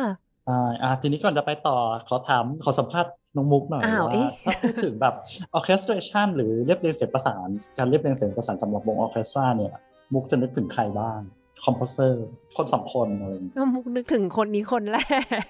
[0.09, 0.11] ก
[0.49, 5.15] อ่าอ่าทีนี้ก่อนจะไปต่อขอถามขอสัมภาษณ์น้องมุกหน่อยอ้าวว่าเอ๊ะถ้าพูดถึงแบบ
[5.57, 9.73] orchestration หรือเรียบเรียงเสียงประสาน การเรียบเรียงเสียงประสานสำหรับวงออร์เคสตราเนี่ย
[10.13, 11.19] มุกจะนึกถึงใครบ้าง
[11.65, 12.25] composer
[12.57, 14.97] คนสองคนอะไรอย่างเงี้ยน้ำมุกนึกถึงคนนี้คนแร
[15.41, 15.45] ก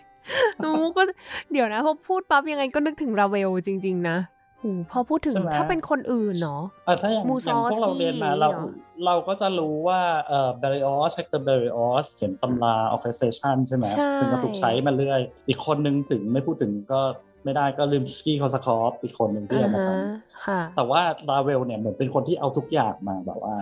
[0.63, 1.04] น้ำมุกก็
[1.52, 4.17] เดี๋ยวนะพอพูดปั๊บยังไงก็นึกถึงราเวลจริง ๆ นะ
[4.63, 8.65] โอ้พอพูดถึงใช่ไหมถ้าเป็นคนอื่นเนาะอะถ้าอย่างมูอย่างพวกเราเรียนมาซอสกี้เราเหรอ
[9.06, 17.02] เราก็จะรู้ว่าเอ่อแบร์ลิออซเฮกเตอร์แบร์ลิออซเขียนตำรา orchestration ใช่ไหมใช่ถึงก็ถูกใช้มาเรื่อย อีกคนนึงถึงไม่พูดถึงก็
[17.43, 19.97] ไม่ได้ก็ริมสกีคอร์ซาคอฟอีกคนหนึ่งที่อ่าเอามาทฮะ
[20.45, 23.56] ค่ะำแต่ว่าราเวลเนี่ยเหมือนเป็นคนที่เอาทุกอย่างมาแบบว่า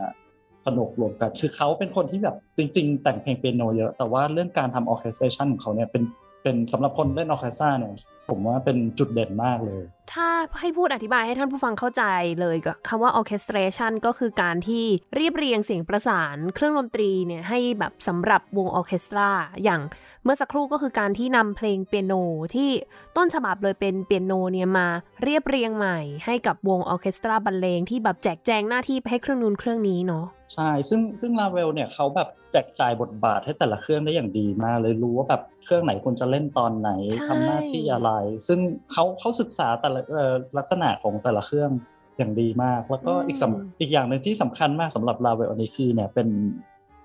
[0.63, 6.03] ผนวกรวมกัน คือเขาเป็นคนที่แบบจริง ๆ แต่งเพลงเปียโนเยอะ แต่ว่าเรื่องการทำ orchestration ของเขาเนี่ยเป็น
[6.43, 7.93] เป็นสำหรับคนเล่นออร์เคสตราเนี่ย
[8.29, 10.27] ผมว่าเป็นจุดเด่นมากเลย ถ้า
[10.59, 12.03] ให้พูดอธิบายให้ท่านผู้ฟังเข้าใจ
[12.41, 19.29] เลยก็คำว่า orchestration ก็คือการที่เรียบเรียงเสียงประสานเครื่องดนตรีเนี่ยให้แบบสำหรับวงออร์เคสตรา
[19.63, 19.81] อย่าง
[20.23, 22.13] เมื่อสักครู่ก็คือการที่นำเพลงเปียโน
[22.55, 22.69] ที่
[23.17, 24.87] ต้นฉบับเลยเป็นเปียโนเนี่ยมา
[25.23, 38.11] เรียบเรียงใหม่ให้กับวงออร์เคสตราบรรเลงที่แบบแจกแจงหน้าที่ไปให้เครื่องนู้นเครื่องนี้เนาะใช่ ซึ่งซึ่งราเวลเนี่ยเขาแบบแจกจ่ายบทบาทให้แต่ละเครื่องได้อย่างดีมากเลยรู้ว่าแบบ เครื่องไหนควรจะเล่นตอนไหนใช่ทำหน้าที่อะไร
[38.47, 38.59] ซึ่ง
[38.91, 41.71] เขาเขาศึกษาแต่ละเอ่อลักษณะของแต่ละเครื่อง
[42.17, 46.27] อย่างดีมาก แล้วก็อีกสำอีกอย่างหนึ่งที่สำคัญมากสำหรับราเวลอันนี้คือเนี่ยเป็น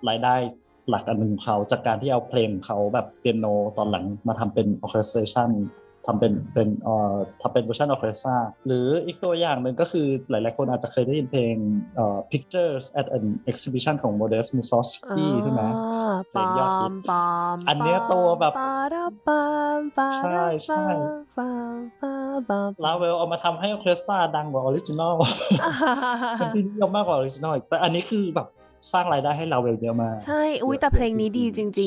[0.08, 0.34] รายได้
[0.88, 5.50] หลักอันหนึ่งของเขาจากการที่เอาเพลงของเขาแบบเปียโนตอนหลังมาทำเป็น orchestration
[6.06, 11.54] ทำเป็นเป็นเอ่อทำเป็นเวอร์ชันออร์เคสตราหรืออีกตัวอย่างหนึ่งก็คือหลาย ๆ คนอาจจะเคยได้ยินเพลง
[11.96, 15.62] เอ่อ Pictures at an Exhibition ของ Modest Mussorgsky ใช่ไหม
[16.30, 19.42] เพลงยอดฮิตปามปามอันเนี้ยตัวแบบปาราปา
[19.78, 20.84] มปาราใช่ใช่
[21.38, 25.14] ปามปามปามราเวลเอามาทำให้ออร์เคสตราดังกว่า original
[26.38, 28.46] เป็นที่นิยมมากกว่า original อีกแต่อันนี้คือแบบ
[28.92, 31.80] สร้างรายได้ให้ราเวลเยอะมาก ใช่ อุ้ยเยอะแต่เพลงนี้ดีจริงใ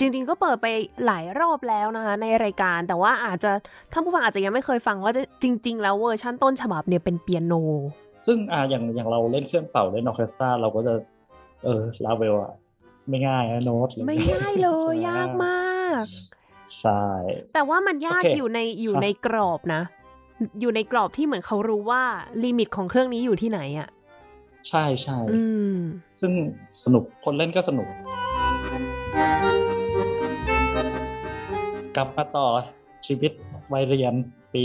[0.00, 0.66] ช่ๆจริง ๆ ก็เปิดไป
[1.06, 3.50] หลายรอบแล้วนะคะ ในรายการแต่ว่าอาจจะ
[3.92, 7.54] ท่านผู้ฟังอาจจะยังไม่เคยฟังว่าจะจริง ๆ แล้วเวอร์ชั่นต้นฉบับเนี่ยเป็นเปียโน
[8.26, 10.94] ซึ่งอ่าอย่างอย่างเราเล่นเครื่องเป่าเล่นออร์เคสตราเราก็จะ
[11.64, 12.52] เออลาเวลอะ
[13.08, 16.04] ไม่ง่ายนะโน้ตอะรไม่เงี้ง่ายเลยใช่ไหยากมาก
[16.80, 17.04] ใช่
[17.54, 19.82] แต่ว่ามันยากโอเคอยู่ในอยู่ครับในกรอบนะ
[20.60, 22.02] อยู่ในกรอบที่เหมือนเขารู้ว่า
[22.44, 23.88] ลิมิตของเครื่องนี้อยู่ที่ไหนอะ
[24.68, 25.76] ใช่ใช่อืม
[26.26, 26.38] ซึ่ง
[26.84, 27.88] สนุกคนเล่นก็สนุก
[31.96, 32.46] กลับมาต่อ
[33.06, 33.32] ชีวิต
[33.72, 34.14] วัยเรียน
[34.54, 34.62] ปี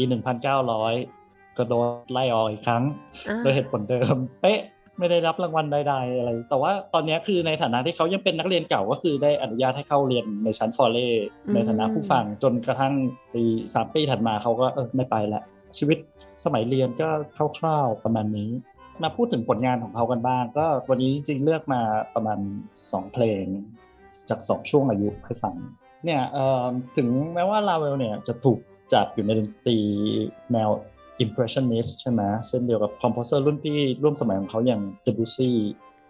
[0.78, 2.84] 1900 ก็โดนไล่ออกอีกครั้ง
[3.28, 4.60] อ่าโดยเหตุผลเดิม เป๊ะ
[4.98, 11.10] ไม่ได้รับรางวัลใดๆอะไร แต่ว่าตอนนี้คือในฐานะที่เขายังเป็นนักเรียนเก่าก็คือได้อนุญาตให้เข้าเรียนในชั้นฟอร์เล่
[11.54, 12.93] ในฐานะผู้ฟังจนกระทั่ง
[13.34, 13.43] ปี
[13.74, 15.41] สามปีถัดมาเขาก็เออไม่ไปละ
[15.78, 15.98] ชีวิต
[16.43, 17.10] สมัยเรียนก็
[17.58, 18.50] คร่าวๆประมาณนี้
[19.04, 21.82] มาพูดถึงผลงานของเขากันบ้าง ก็วันนี้จริงๆเลือกมา
[22.16, 22.40] ประมาณ
[22.92, 23.44] สองเพลง
[24.30, 25.56] จากสองช่วงอายุให้ฟัง
[26.06, 26.66] เนี่ยเอ่อ
[26.98, 28.60] ถึงแม้ว่าลาเวลเนี่ยจะถูก
[28.94, 29.78] จัดอยู่ในดนตรี
[30.54, 30.70] แนว
[31.24, 35.58] impressionist ใช่ไหมเช่นเดียวกับคอมโพเซอร์รุ่นพี่ร่วมสมัยของเขาอย่างเดบูซี่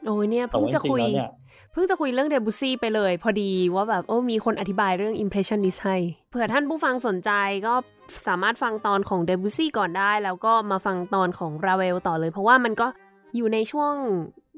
[0.06, 1.30] โอ้ยเนี่ยแต่เพิ่งว่าจจะริงคุๆยแล้วเนี่ย
[1.72, 5.98] เพิ่งจะคุยเรื่องเดบุซี่ไปเลย พอดีว่าแบบโอ้มีคนอธิบายเรื่อง impressionist ให้
[6.32, 7.32] เผื่อท่านผู้ฟังสนใจ
[7.68, 7.74] ก็
[8.28, 12.88] สามารถฟังตอนของเดบุซี่ก่อนได้ แล้วก็มาฟังตอนของราเวลต่อเลย เพราะว่ามันก็
[13.36, 13.94] อยู่ในช่วง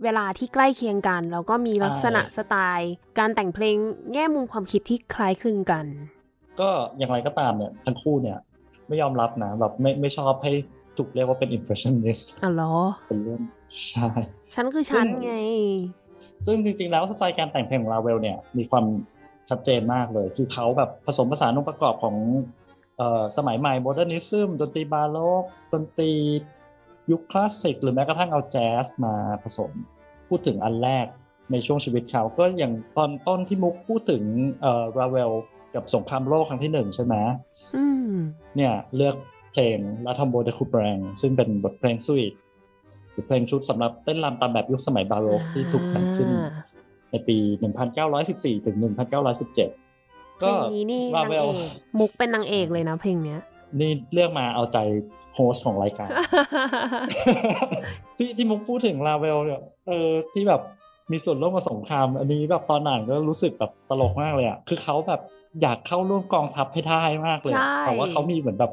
[0.03, 3.75] เวลาที่ใกล้เคียงกัน แล้วก็มีลักษณะสไตล์ การแต่งเพลง
[4.13, 5.85] แง่มุมความคิดที่คล้ายคลึงกัน
[6.59, 8.37] ก็อย่างไรก็ตามเนี่ยทั้งคู่เนี่ย
[8.87, 10.51] ไม่ยอมรับนะแบบไม่ไม่ชอบให้
[10.97, 12.73] ถูกเรียกว่าเป็น impressionist อ๋อเหรอ
[13.07, 13.41] เป็นเรื่อง
[13.87, 14.09] ใช่
[14.55, 15.35] ฉันคือฉันซึ่งไง
[16.45, 18.85] ซึ่งจริงๆ แล้วสไตล์การแต่งเพลงของลาเวลเนี่ยมีความ
[19.49, 22.15] ชัดเจนมากเลย คือเขาแบบผสมผสานองค์ประกอบของ
[22.97, 26.11] เอ่อสมัยใหม่ modernism ดนตรีบาโรกดนตรี
[27.11, 29.71] ยุคคลาสสิก หรือแม้กระทั่งเอาแจ๊สมาผสม
[30.27, 31.05] พูดถึงอันแรก
[31.51, 34.23] ในช่วงชีวิตเขาก็อย่างตอนต้นที่มุกพูดถึง
[34.61, 35.31] เอ่อราเวล
[35.75, 37.15] กับสงครามโลกครั้งที่หนึ่งใช่ไหม
[37.75, 38.13] อืม
[38.55, 39.15] เนี่ยเลือก
[39.51, 42.33] เพลงลาทอมโบเดคูแบงซึ่งเป็นบทเพลงสวีท
[43.11, 46.51] หรือเพลงชุดสำหรับเต้นรำตามแบบยุคสมัยบาโรกที่ถูกแต่งขึ้นอ่า
[47.11, 47.37] ในปี
[48.01, 51.55] 1914 ถึง 1917เพลงนี้นี่ลานางเวเอลก
[51.99, 53.39] มุกเป็นนางเอกเลยนะเพลงเนี้ย
[53.79, 54.77] นี่เลือกมาเอาใจ
[55.35, 56.09] host ของรายการ
[58.17, 60.61] ที่ที่มุกพูดถึงลาเวลเนี่ยเออที่แบบ
[61.11, 65.21] มีส่วนร่วมกับสงคราม อันนี้แบบตอนอ่านก็รู้สึกแบบตลกมากเลยอะคือเขาแบบ
[65.61, 68.71] อยากเข้าร่วมกองทัพให้ได้มากเลยใช่แต่ว่าเขามีเหมือนแบบ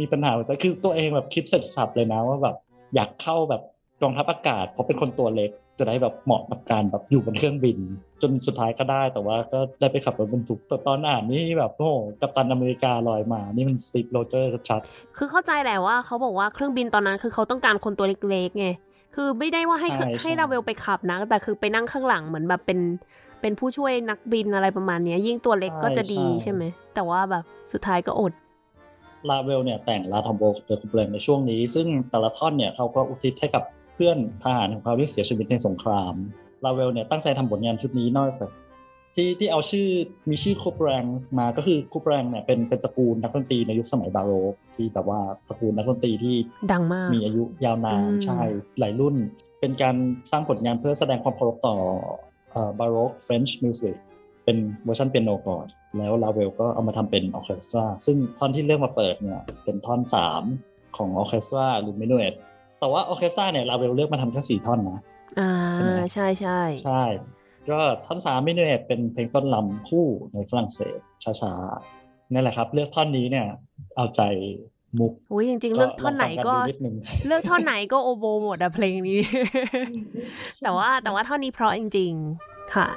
[0.00, 2.56] มีปัญหาแต่คือตัวเองแบบคิดเสร็จสรรพเลยนะว่าแบบ
[2.94, 3.62] อยากเข้าแบบ
[4.02, 7.78] กองทัพอากาศเพราะเป็นคนตัวเล็กจะได้แบบเหมาะกับการแบบอยู่บนเครื่องบิน
[8.22, 14.80] จนสุดท้ายก็ได้ แต่ว่าก็ได้ไปขับรถบรรทุกแต่ตอนอ่านนี่แบบโอ้โหกัปตันอเมริกาลอยมา นี่มันสตีฟโรเจอร์ชัด
[15.16, 18.68] คือเข้าใจแหละว่าเขาบอกว่าเครื่องบินตอนนั้นคือเขาต้องการคนตัวเล็กๆไง
[19.14, 22.80] คือไม่ได้ว่าให้ใช่ให้ใช่ราเวลไปขับนะ แต่คือไปนั่งข้างหลังเหมือนแบบเป็น
[23.40, 26.62] เป็นผู้ช่วยนักบินอะไรประมาณเนี้ยยิ่งตัวเล็กก็จะดีใช่ไหม
[26.94, 28.32] แต่ว่าแบบสุดท้ายก็อด
[29.30, 33.64] ลาเวลเนี่ยแต่งลาทอมโบเดอะคูเปลงในช่วงนี้ ซึ่งแต่ละท่อนเนี่ยเขาก็อุทิศให้กับ
[33.94, 36.14] เพื่อนทหารของเขาที่เสียชีวิตในสงคราม
[36.64, 38.50] ลาเวลเนี่ยตั้งใจทำผลงานชุดนี้นอกจาก
[39.14, 39.88] ที่ที่เอาชื่อ
[40.30, 41.04] มีชื่อคูเปลง
[41.38, 46.36] มาก็คือคูเปลงเนี่ยเป็นเป็นตระกูลนักดนตรีในยุคสมัยบาโรกที่แบบว่าตระกูลนักดนตรีที่
[46.72, 48.40] ดังมากมีอายุยาวนานอืมใช่
[48.80, 49.16] หลายรุ่น
[49.60, 49.96] เป็นการ
[50.30, 51.76] สร้างผลงานเพื่อแสดงความเคารพต่อ
[52.78, 53.94] Baroque French music
[54.44, 55.66] เป็นเวอร์ชันเปียโนก่อน
[55.98, 60.00] แล้วลาเวลก็เอามาทำเป็นออร์เคสตราซึ่งท่อนที่เลือกมาเปิดเนี่ยเป็นท่อน
[60.48, 62.34] 3 ของออร์เคสตราหรือ minuet
[62.80, 65.00] แต่ว่าออร์เคสตราเนี่ยลาเวลเลือกมาทำแค่สี่ท่อนนะ
[65.38, 67.02] อ่าใช่ไหมใช่ใช่ใช่
[67.70, 73.46] ก็ท่อนสามมิโนเอตเป็นเพลงต้นลำคู่ในฝรั่งเศสช้าๆนั่นแหละครับ เลือกท่อนนี้เนี่ย
[73.96, 74.22] เอาใจ
[74.98, 76.94] มุกอุ้ยจริง ๆ เลือกท่อนไหนก็ลงฟังดูนิดนึง
[77.26, 79.20] เลือกท่อนไหนก็โอโบหมดอะเพลงนี้
[80.62, 82.88] แต่ว่าแต่ว่าท่อนนี้เพราะจริง ๆ ค่ะ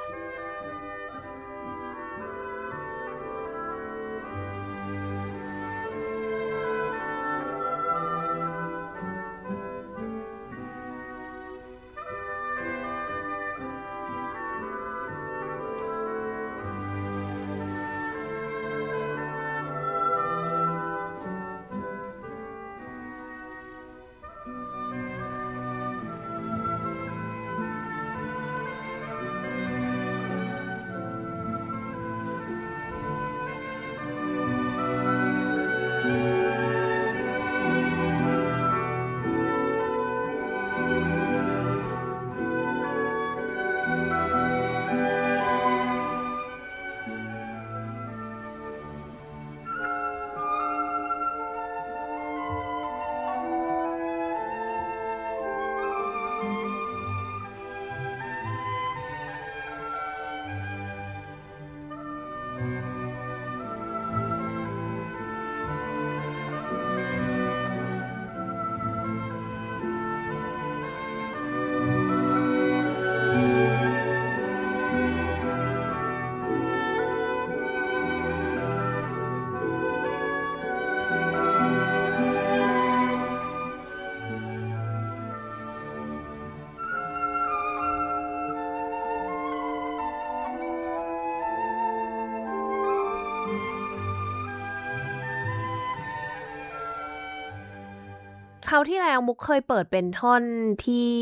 [98.70, 100.44] คราวที่แล้วมุกเคยเปิดเป็นท่อน
[100.86, 101.14] ที่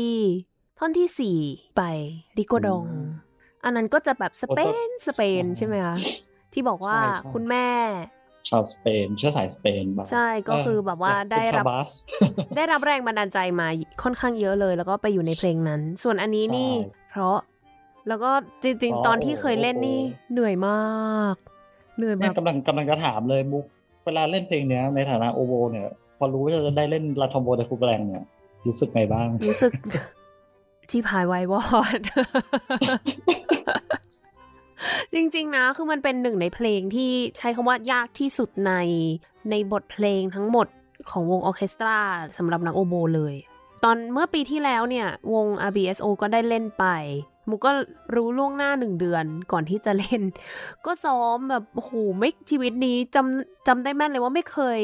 [0.78, 1.38] ท่อนที่สี่
[1.76, 1.82] ไป
[2.38, 3.08] ริโกดองอืม
[3.64, 5.96] อันนั้นก็จะแบบสเปนสเปนใช่ใช่ไหมคะ
[6.52, 7.68] ที่บอกว่าใช่ใช่คุณแม่
[8.48, 11.90] ชาวสเปนเชื้อสายสเปนบ้างใช่ก็คือแบบว่าเออได้รับเป็นชาวบาส
[12.56, 13.66] ได้รับแรงบันดาลใจมา
[14.02, 17.36] ค่อนข้างเยอะเลย แล้วก็ไปอยู่ในเพลงนั้น ส่วนอันนี้นี่ใช่เพราะ
[18.08, 18.30] แล้วก็
[18.62, 21.36] จริงอ๋อๆตอนที่เคยเล่นนี่โอ้โหเหนื่อยมาก
[21.96, 23.64] เหนื่อยแบเนี่ยบกำลังกำลังจะถามเลยมุก
[24.04, 25.88] เวลาเล่นเพลงเนี้ยในฐานะโอโบเนี่ย
[26.18, 28.24] พอรู้ว่าจะได้เล่นลาทอมโบเดคูแบงเนี่ย
[28.66, 29.72] รู้สึกไงบ้าง รู้สึก
[30.90, 31.64] ที่พายไวายวอ
[31.98, 32.00] ด
[35.14, 38.72] จริง ๆ นะ คือมันเป็นหนึ่งในเพลงที่ใช้คำว่ายากที่สุดใน
[39.50, 40.66] ในบทเพลงทั้งหมด
[41.10, 41.98] ของวงออเคสตรา
[42.38, 43.34] สำหรับนักโอโบเลย
[43.84, 46.84] ตอนเมื่อปีที่แล้วเนี่ย วง RBSO ก็ได้เล่นไป
[47.48, 47.70] มุกก็
[48.14, 50.20] รู้ล่วงหน้าหนึ่งเดือนก่อนที่จะเล่น
[50.86, 54.80] ก็ซ้อมแบบโอ้โหไม่ชีวิตนี้จำจำได้แม่นเลยว่าไม่เคย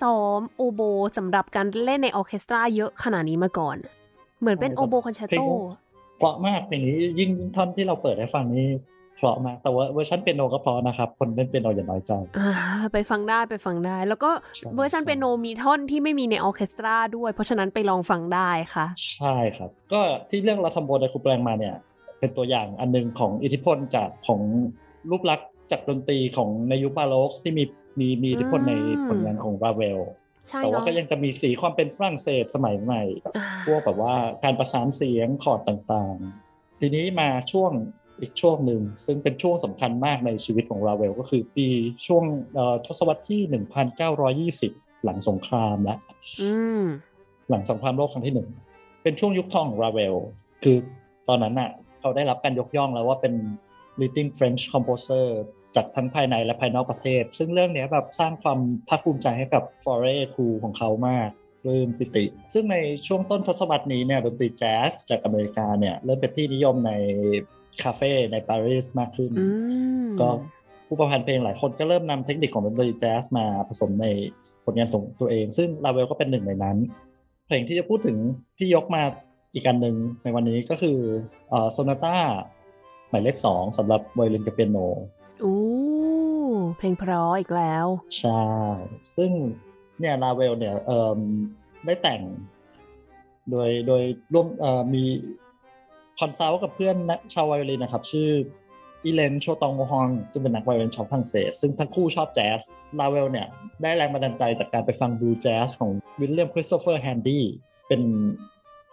[0.00, 0.80] ซ้อมโอโบ
[1.16, 3.76] สำหรับการเล่นในออร์เคสตราเยอะขนาดนี้มาก่อน
[4.40, 5.58] เหมือนเป็นโอโอ้โบคอนแชร์โตเพลง
[6.18, 8.68] เพราะมากเพลงนี้ยิ่งท่อนที่เราเปิดให้ฟังนี่
[9.16, 12.50] เพราะมากแต่ว่าเวอร์ชันเปียโนก็เพราะนะครับ คนเล่นเปียโนอย่าน้อยใจอ่า
[12.92, 21.74] ไปฟังได้ไปฟังได้ แล้วก็ใช่เวอร์ชันใช่เปียโนมีท่อนที่ไม่มีในออร์เคสตราด้วย เพราะฉะนั้นไปลองฟังได้ค่ะ ใช่ครับ ก็ที่เรื่องลาทอมโบเดคูแบงมาเนี่ย
[22.18, 24.40] เป็นตัวอย่างอันหนึงของอิทธิพลจากของ
[25.10, 27.64] รูปลักษณ์จากดนตรีของในยุคบาโรกที่มี
[28.00, 30.00] มีมีอิทธิพลในอืมผลงานของราเวล
[30.48, 34.14] ใช่แต่ว่าเนาะก็ยังจะมีสีความเป็นฝรั่งเศสสมัยใหม่แบบอ่าพวกแบบว่า
[34.44, 37.72] การประสานเสียงคอร์ดต่างๆ ทีนี้มาช่วง
[38.20, 41.66] อีกช่วงหนึ่ง ซึ่งเป็นช่วงสำคัญมากในชีวิตของราเวล ก็คือปี
[42.06, 42.24] ช่วง
[42.54, 45.96] เอ่อทศวรรษที่ 1920 หลังสงครามและ
[46.42, 46.84] อืม
[47.50, 48.48] หลังสงครามโลกครั้งที่หนึ่ง
[49.02, 50.14] เป็นช่วงยุคทองของราเวล
[50.62, 50.76] คือ
[51.28, 51.70] ตอนนั้นน่ะ
[52.00, 53.34] เขาได้รับการยกย่องแล้วว่าเป็น
[54.00, 55.26] leading French composer
[55.76, 58.58] จากทั้งภายในและภายนอกประเทศ ซึ่งเรื่องเนี้ยแบบสร้างความ
[58.88, 61.28] ภาคภูมิใจให้กับ f o r e c r e w ของเขามาก
[61.62, 66.92] ปลื้มปิติ ซึ่งในช่วงต้นทศวรรษนี้เนี่ยดนตรีแจ๊สจากอเมริกาเนี่ยเริ่มเป็นที่นิยมใน
[67.82, 69.46] คาเฟ่ในปารีสมากขึ้นอื
[70.06, 70.28] มก็
[70.86, 74.06] ผู้ประพันธ์เพลงหลายคนก็เริ่มนำเทคนิคของดนตรีแจ๊สมาผสมใน
[74.64, 76.78] ผลงานของตัวเอง ซึ่งลาเวลก็เป็นหนึ่งในนั้น
[77.46, 78.16] เพลงที่จะพูดถึง
[78.58, 79.02] ที่ยกมา
[79.54, 80.98] อีกอันหนึ่งในวันนี้ก็คือ
[81.48, 82.16] เอ่อโซนาต้า
[83.10, 84.78] หมายเลขสองสำหรับไวโอลินกับเปียโน
[85.44, 85.62] อู้
[86.78, 87.86] เพลงเพราะอีกแล้ว
[88.18, 88.44] ใช่
[89.16, 89.30] ซึ่ง
[90.00, 91.18] เนี่ยลาเวลเนี่ยเอ่อ
[91.84, 92.22] ได้แต่ง
[93.50, 94.02] โดยโดย
[94.34, 95.04] ร่วมเอ่อมี
[96.18, 98.28] consult กับเพื่อนนะชาวไวโอลินนะครับ ชื่อ
[99.04, 102.60] อีเลนโชตองโมฮองซึ่งเป็นนักไวโอลินชาวฝรั่งเศส ซึ่งทั้งคู่ชอบแจ๊ส
[103.00, 103.46] ลาเวลเนี่ย
[103.82, 105.90] ได้แรงบันดาลใจจากการไปฟังบลูส์แจ๊สของ
[106.20, 107.44] วิลเลียมคริสโตเฟอร์แฮนดี้
[107.88, 108.02] เป็น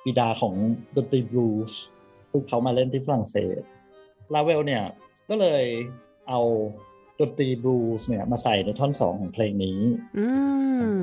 [0.05, 0.53] บิดาของ
[0.95, 1.81] ดนตรีบลูส์
[2.31, 3.61] ซึ่งเขามาเล่นที่ฝรั่งเศส
[4.33, 4.83] ลาเวลเนี่ย
[5.29, 5.63] ก็เลย
[6.31, 6.41] เอา
[7.19, 9.79] ดนตรีบลูส์เนี่ยมาใส่ในท่อนสองของเพลงนี้
[10.17, 10.27] อื
[10.91, 10.95] ม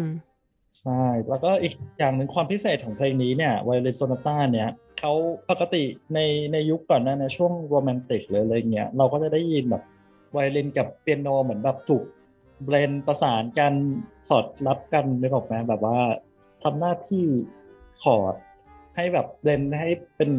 [0.81, 4.68] ใช่ แล้วก็อีกอย่างหนึ่งความพิเศษของเพลงนี้เนี่ยไวโอลินโซนาต้าเนี่ย
[4.99, 5.12] เขา
[5.51, 6.18] ปกติใน
[6.53, 9.83] ในยุคก่อนหน้าในช่วงโรแมนติกหรืออะไรเงี้ยเราก็จะได้ยินแบบ
[10.33, 12.05] ไวโอลินกับเปียโนเหมือนแบบถูก
[12.64, 13.72] เบลนประสานกัน
[14.31, 16.01] สอดรับกันนึกออกไหมแบบว่า
[16.62, 17.24] ทำหน้าที่
[18.03, 18.35] คอร์ด
[18.97, 20.31] ให้แบบเบลนให้เป็น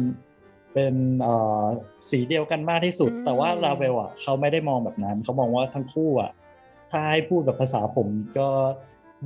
[0.74, 1.62] เป็นเอ่อ
[2.10, 6.30] สีเดียวกันมากที่สุดอืมแต่ว่าลาเวลอะเขาไม่ได้มองแบบนั้น เขามองว่าทั้งคู่อะ
[6.90, 8.08] ถ้าให้พูดแบบภาษาผม
[8.38, 8.48] ก็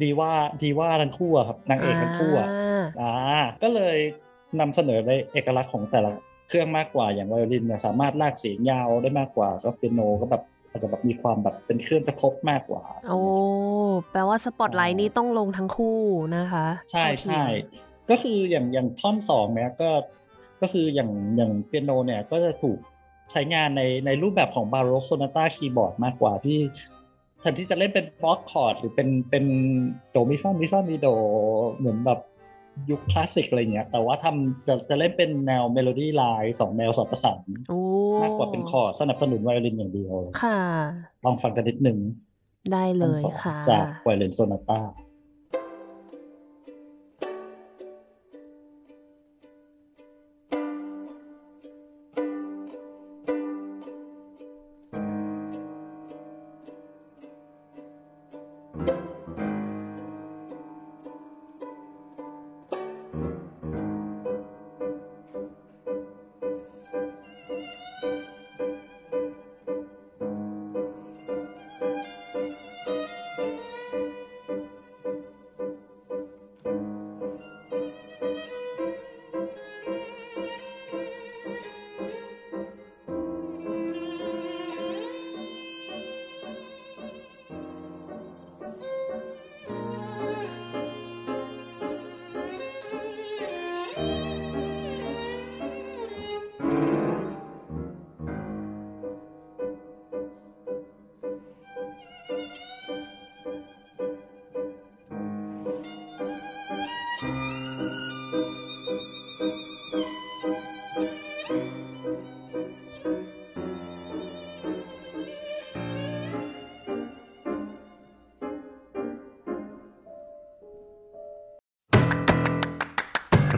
[0.03, 0.32] ดีว่า
[0.62, 2.49] ดีว่าทั้งคู่อะครับนางเอกทั้งคู่อะ
[3.01, 3.97] อ่าอ่าก็เลย
[4.61, 6.11] นำเสนอในเอกลักษณ์ของแต่ละ
[6.49, 13.20] เครื่องมากกว่าอย่างไวโอลินเนี่ยสามารถลากเสียงยาวได้มากกว่าก็เปียโนก็แบบอาจจะแบบมีความแบบเป็นเครื่องกระทบมากกว่า โอ้
[14.11, 15.99] แปลว่าสปอตไลท์นี้ต้องลงทั้งคู่
[16.36, 17.45] นะคะ ใช่เท่าเทียมใช่
[18.11, 19.90] ก็คืออย่างอย่างท่อนสองเนี่ยก็
[20.65, 22.79] ก็คืออย่างอย่างเปียโนเนี่ยก็จะถูก
[23.31, 26.59] ใช้งานในในรูปแบบของบาโรกโซนาต้าคีย์บอร์ดมากกว่าที่
[27.41, 29.45] แทนที่จะเล่นเป็น block chord หรือเป็นเป็น
[30.12, 31.07] โดมิซอลมิซอลมิโด
[31.75, 32.21] เหมือนแบบ
[32.91, 37.81] ยุคคลาสสิกอะไรเงี้ย แต่ว่าทำจะจะเล่นเป็นแนว melody line สองแนวสองประสานโอ้
[38.23, 40.59] มากกว่าเป็นคอร์ดสนับสนุนไวโอลินอย่างเดียว ค่ะ
[41.25, 41.99] ลองฟังกันนิดนึง
[42.73, 44.81] ได้เลท่อนสองค่ะ จากไวโอลินโซนาต้า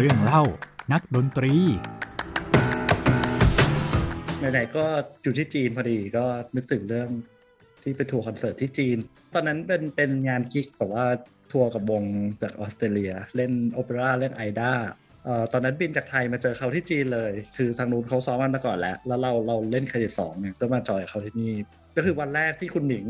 [0.09, 0.45] รื่องเล่า
[0.93, 1.55] นักดนตรี
[4.39, 4.85] ไหนๆก็
[5.23, 6.25] อยู่ที่จีนพอดีก็
[6.57, 7.09] นึกถึงเรื่อง
[7.83, 8.97] ที่ไปทัวร์คอนเสิร์ตที่จีน
[9.35, 11.07] ตอนนั้นเป็นเป็นงาน gig แบบว่า
[11.53, 12.05] ทัวร์กับวง
[12.43, 14.73] จากออสเตรเลีย เล่นโอเปร่าเล่นไอด้า
[15.53, 21.53] ตอนนั้นบินจากไทยมาเจอเขาที่จีนเลย คือทางนู้นเขาซ้อมกันมาก่อนแล้ว แล้วเราเราเล่นคลาริเน็ตสองเนี่ยก็มาจอยเขาที่นี่
[21.97, 23.07] ก็คือวันแรกที่คุนหมิง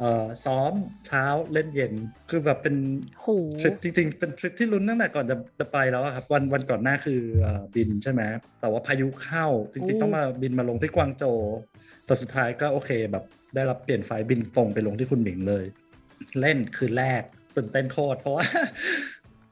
[0.00, 0.72] เอ่อซ้อม
[1.06, 1.92] เช้าเล่นเย็น
[2.30, 2.76] คือแบบเป็น
[3.20, 3.26] โห
[3.60, 8.22] ทริปจริงๆ เป็นทริปที่ลุ้นตั้งแต่ก่อนจะจะไปแล้วอะครับ วันวันก่อนหน้าคือเอ่อบินใช่ไหม
[8.60, 11.40] แต่ว่าพายุเข้าจริงๆ ต้องมาบินมาลงที่กวางโจว
[12.06, 13.24] แต่สุดท้ายก็โอเคแบบ
[13.54, 15.64] ได้รับเปลี่ยนไฟล์บินตรงไปลงที่คุณหมิงเลย
[16.40, 17.22] เล่นคืนแรก
[17.56, 18.44] ตื่นเต้นโคตรเพราะว่า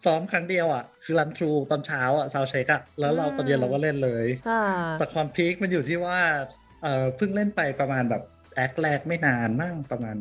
[0.04, 4.64] ซ้อมครั้งเดียวอะ คือรันทรูตอนเช้าอะซาวเช็คอะแล้วเราตอนเย็นเราก็เล่นเลยค่ะ
[4.98, 6.18] แต่ความพีคมันอยู่ที่ว่า
[6.82, 8.22] เอ่อเพิ่งเล่นไปประมาณแบบ
[8.58, 10.16] act แรกไม่นานมั่งประมาณ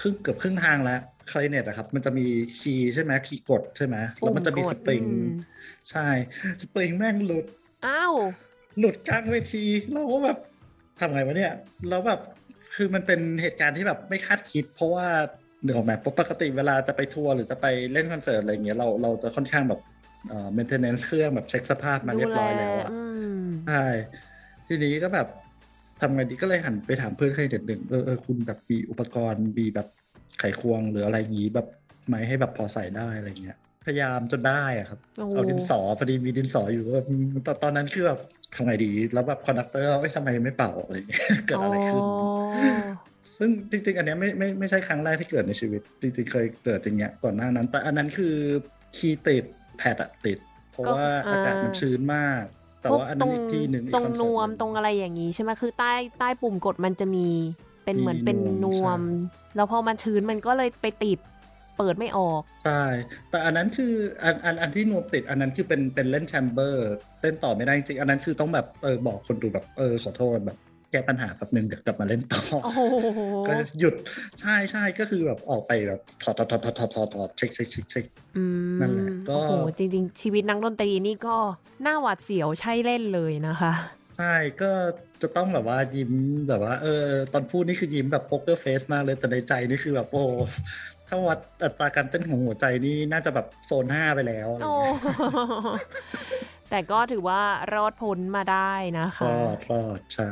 [0.00, 1.00] ครึ่งเกือบครึ่งทางแล้ว
[1.30, 2.26] คลาริเนตอะครับ มันจะมี
[2.58, 5.24] คีย์ใช่ไหมคีย์กดใช่ไหมแล้วมันจะมีปุ่มกดสปริงอืม
[5.90, 6.06] ใช่
[6.62, 7.46] สปริงแม่งหลุด
[7.86, 8.14] อ้าว
[8.78, 10.38] หลุดกลางเวทีเราก็แบบ
[11.00, 11.52] ทำไงวะเนี่ย
[11.88, 12.20] แล้วแบบ
[12.74, 15.06] คือมันเป็นเหตุการณ์ที่แบบไม่คาดคิด เพราะว่า
[15.64, 19.80] เดี๋ยวแบบปกติเวลาจะไปทัวร์หรือจะไปเล่นคอนเสิร์ตอะไรเงี้ยเราเราจะค่อนข้างแบบ
[20.28, 23.00] เอ่อ maintenance เครื่องแบบเช็คสภาพมาเรียบร้อยแล้วอะอื
[23.38, 23.84] มใช่
[24.68, 25.26] ทีนี้ก็แบบ
[26.04, 29.88] ทำไงดีก็เลยหันไปถามเพื่อนคลาริเน็ตหนึ่งเออเออคุณแบบมีอุปกรณ์มีแบบ
[30.38, 31.66] ไขควงหรืออะไรอย่างงี้แบบ
[32.06, 37.06] ไหมให้แบบพอใส่ได้อะไรเงี้ย พยายามจนได้อะครับโอ้เอาดินสอพอดีมีดินสออยู่แบบ
[37.46, 38.20] ตอนตอนนั้นคือแบบ
[38.54, 42.04] ทำไงดี แล้วแบบ conductor เอ้ยทำไมไม่เป่าอะไรอย่างเงี้ยเกิดอะไรขึ้น
[43.38, 48.34] ซึ่งจริง ๆ อันเนี้ยไม่ไม่ไม่ใช่ครั้งแรกที่เกิดในชีวิต จริงๆเคยเกิดอย่างเงี้ยก่อนหน้านั้น แต่อันนั้นคือ
[48.96, 49.44] คีย์ติด
[49.78, 50.38] แพดอะติด
[50.72, 52.44] เพราะว่าอากาศมันชื้นมาก
[52.84, 57.26] แต่ว่าอันนั้นอีกที่หนึ่งตรงนวมตรงอะไรอย่างนี้ใช่ไหมคือใต้ใต้ปุ่มกดมันจะมี
[57.84, 59.00] เป็นเหมือนเป็นนวม
[59.56, 61.18] แล้วพอมันชื้นมันก็เลยไปติด
[61.78, 62.82] เปิดไม่ออก ใช่
[63.30, 70.58] แต่อันนั้นคืออันอันอันที่นวมติด อันนั้นคือเป็นเป็นเล่นแชมเบอร์เต้นต่อไม่ได้จริงอันนั้นคือต้องแบบเออบอกคนดูแบบเออขอโทษแบบ
[70.94, 72.42] แก้ปัญหาแบบนึงเดี๋ยวกลับมาเล่นต่อ
[73.48, 73.94] ก็หยุด
[74.40, 78.04] ใช่ใช่ก็คือแบบออกไปแบบถอดถอดถอดถอดถอดถอดถอดเช็คเช็คเช็คเช็ค
[78.80, 81.36] นั่นแหละก็โอ้โหจริง ๆ ชีวิตนักดนตรีนี่ก็
[81.86, 83.72] น่าหวาดเสียวใช่เล่นเลยนะคะ
[84.16, 84.70] ใช่ก็
[85.22, 86.12] จะต้องแบบว่ายิ้ม
[86.48, 90.24] แบบว่าเออตอนพูดนี่คือยิ้มแบบ poker face มากเลยแต่ในใจนี่คือแบบโอ้
[91.08, 94.72] ถ้าวัดอัตราการเต้นของหัวใจนี่น่าจะแบบโซนห้าไปแล้วโอ้
[96.70, 97.40] แต่ก็ถือว่า
[97.74, 100.28] รอดพ้นมาได้นะคะรอดรอดใช่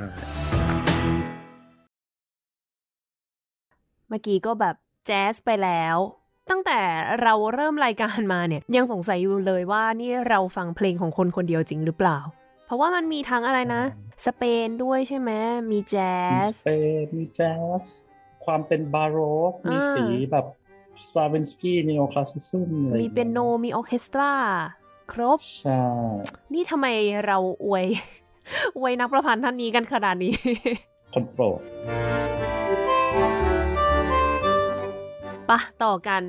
[4.09, 4.77] เมื่อกี้ก็แบบ
[5.07, 5.97] แจ๊สไปแล้ว
[6.51, 6.81] ตั้งแต่
[7.23, 12.19] เราเริ่มรายการมาเนี่ย ยังสงสัยอยู่เลยว่านี่เราฟังเพลงของคนคนเดียวจริงหรือเปล่า
[12.67, 13.83] เพราะว่ามันมีทั้งอะไรนะ
[14.27, 15.31] สเปนด้วยใช่ไหม
[15.71, 16.71] มีแจ๊สสเป
[17.03, 17.85] นมีแจ๊ส
[18.45, 19.19] ความเป็นบาโร
[19.51, 20.47] กมีสีแบบ
[21.05, 22.71] สตราวินสกี้ neoclassicism
[23.03, 24.33] มีเปียโนมีออร์เคสตรา
[25.13, 25.83] ครบ ใช่
[26.55, 26.87] นี่ทำไม
[27.27, 27.87] เราอวย
[28.79, 30.35] อวยนักประพันธ์ท่านนี้กันขนาดนี้
[31.15, 31.61] คนโปรด
[35.51, 36.23] ปะต่อกัน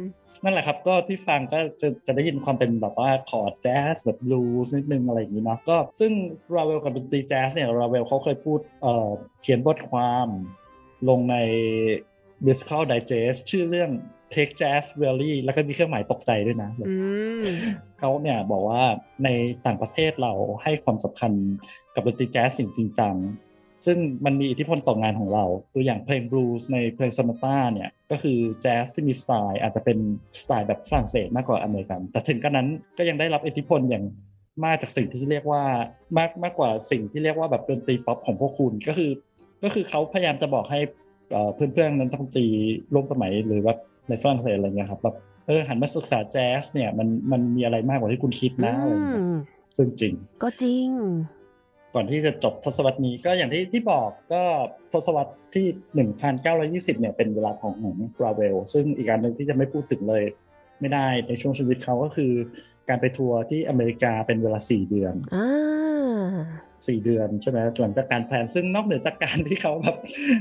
[0.44, 6.12] นั่นแหละครับ ก็ที่ฟังก็จะจะได้ยินความเป็นแบบว่าคอร์ดแจ๊สแบบบลูส์นิดนึงอะไรอย่างนี้เนาะก็ซึ่ง
[6.56, 9.10] ราเวลกับดนตรีแจ๊สเนี่ยราเวลเขาเคยพูดเอ่อ
[9.42, 10.28] เขียนบทความ
[11.10, 11.36] ลงใน
[12.46, 13.92] Musical Digest ชื่อเรื่อง
[14.36, 16.70] Take Jazz Seriously แล้วก็มีเครื่องหมายตกใจด้วยนะ
[18.00, 18.82] เขาเนี่ยบอกว่า
[19.24, 19.30] ใน
[19.66, 21.32] ต่างประเทศเราให้ความสำคัญ
[21.96, 23.16] กับดนตรีแจ๊สจริงจัง
[23.86, 29.98] ซึ่งมันมีอิทธิพลต่องานของเรา ตัวอย่างเพลงบลูส์ในเพลงซอนาต้าเนี่ย ก็คือแจ๊สที่มีสไตล์อาจจะเป็น
[30.42, 32.68] สไตล์แบบฝรั่งเศสมากกว่าอเมริกัน แต่ถึงกระนั้น
[32.98, 34.06] ก็ยังได้รับอิทธิพลอย่าง
[34.66, 35.64] มากจากสิ่งที่เรียกว่า
[36.18, 39.12] มากมากกว่าสิ่งที่เรียกว่าแบบดนตรีป๊อปของพวกคุณก็คือ
[39.64, 40.80] ก็คือเขาพยายามจะบอกให้
[41.56, 42.46] เพื่อนๆนั้นดนตรี
[42.94, 43.76] ร่วมสมัยหรือว่า
[44.10, 45.16] ในฝรั่งเศสอะไรเงี้ยครับแบบ
[45.48, 49.24] เออหันมาศึกษาแจ๊สเนี่ยมันมันมีอะไรมากกว่าที่คุณคิดนะอะไรเงี้ย
[49.78, 50.88] ซึ่งจริง ก็จริง
[51.96, 54.44] ก่อนที่จะจบทศวรรษนี้ก็อย่างที่ที่บอกก็
[54.94, 55.66] ทศวรรษที่
[56.34, 60.24] 1920 เนี่ยเป็นเวลาของของราเวล ซึ่งอีกการหนึ่งที่จะไม่พูดถึงเลย
[60.80, 62.32] ไม่ได้ในช่วงชีวิตเขาก็คือ
[62.90, 65.14] การไปทัวร์ที่อเมริกาเป็นเวลาสี่เดือน
[66.88, 69.98] สี่เดือนใช่ไหมหลังจากการ plan ซึ่งนอกเหนือจากการที่เขาแบบ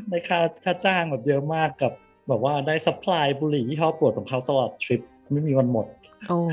[0.09, 1.93] ได้ค่าค่าจ้างแบบเยอะมากกับ
[2.29, 5.01] แบบว่าได้ supply บุหรี่ที่เขาโปรดของเขาตลอดทริป
[5.33, 5.87] ไม่มีวันหมด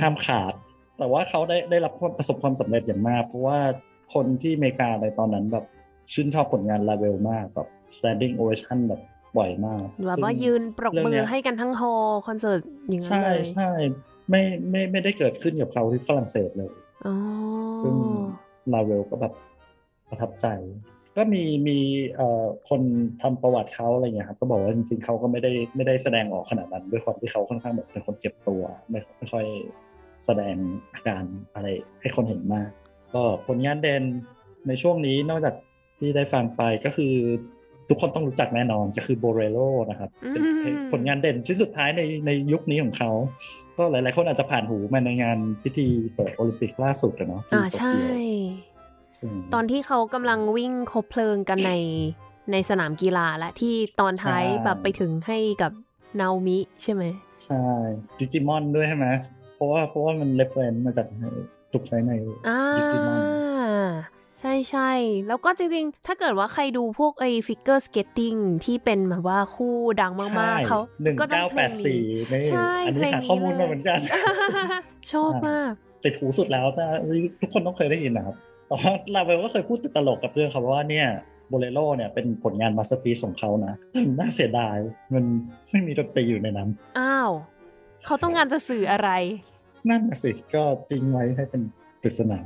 [0.01, 0.53] ห้ามขาด
[0.97, 3.59] แต่ว่าเขาได้ได้รับประสบความสำเร็จอย่างมาก เพราะว่า
[4.13, 5.65] คนที่อเมริกาในตอนนั้นแบบ
[6.13, 7.67] ชื่นชอบผลงานราเวลมากแบบ
[7.97, 9.01] standing ovation แบบ
[9.37, 13.69] บ่อยมากแบบว่ายืนปรบมือให้กันทั้ง hall คอนเสิร์ตอย่างนั้นเลยใช่ใช่
[14.29, 16.71] ไม่ไม่ไม่ได้เกิดขึ้นกับเขาที่ฝรั่งเศสเลย
[17.81, 17.95] ซึ่ง
[18.73, 19.33] ลาเวลก็แบบ
[20.09, 20.47] ประทับใจ
[21.19, 21.79] ก็มีมี
[22.15, 22.81] เอ่อคน
[23.21, 29.45] ทำประวัติเขาอะไรเงี้ยครับก็บอกว่าจริงๆเขาก็ไม่ได้ไม่ได้แสดงออกขนาดนั้นด้วยความที่เขาค่อนข้างแบบเป็นคนเก็บตัวไม่ไม่ค่อย
[30.25, 30.55] แสดง
[30.93, 31.67] อาการอะไร
[32.01, 32.69] ให้คนเห็นมาก
[33.13, 34.03] ก็ผลงานเด่น
[34.67, 35.55] ในช่วงนี้นอกจาก
[35.99, 37.13] ที่ได้ฟังไปก็คือ
[37.89, 39.59] ทุกคนต้องรู้จักแน่นอนจะคือโบเรโล
[39.89, 40.43] นะครับเป็น
[40.91, 43.11] ผลงานเด่นชิ้นสุดท้ายในในยุคนี้ของเขา
[43.77, 47.93] ก็หลายๆคนอาจจะผ่านหูมาในงานพิธีเปิดโอลิมปิกล่าสุดเนาะอ่าใช่
[49.53, 51.71] ตอนที่เขากำลังวิ่งคบเพลิงกันใน
[52.51, 55.71] ในสนามกีฬาและที่ตอนท้ายแบบไปถึงให้กับ
[56.19, 57.03] นาโอมิใช่ไหม
[57.45, 57.65] ใช่
[58.19, 59.07] ดิจิมอนด้วยใช่ไหม
[59.55, 61.07] เพราะว่าเพราะว่ามัน reference มาจาก
[61.71, 62.11] ถูกใช้ใน
[62.77, 63.21] ดิจิมอน
[64.39, 64.91] ใช่ใช่
[65.27, 68.33] แล้วก็จริงๆ ถ้าเกิดว่าใครดูพวกไอ้ figure skating
[68.65, 70.79] ที่เป็นแบบว่าคู่ดังมากๆเขา
[71.19, 72.03] ก็ต้องเพลงนี้
[72.51, 73.99] ใช่เพลงนี้ข้อมูลมาเหมือนกัน
[75.11, 75.71] ชอบมาก
[76.03, 76.85] ติดหูสุดแล้วแต่
[77.41, 78.35] ทุกคนต้องเคยได้ยินนะครับ
[78.69, 81.07] แต่ว่าราเวลก็เคยพูดติดตลกกับเพื่อนเขาว่าเนี่ย
[81.49, 83.73] โบเลโรเนี่ยเป็นผลงาน masterpiece ของเขานะ
[84.19, 84.75] น่าเสียดาย
[85.13, 85.23] มัน
[85.71, 87.31] ไม่มีดนตรีอยู่ในนั้น อ้าว
[88.05, 89.09] เขาต้องการจะสื่ออะไร
[89.89, 91.61] นั่นสิก็ทิ้งไว้ให้เป็น
[92.01, 92.39] ปริศนา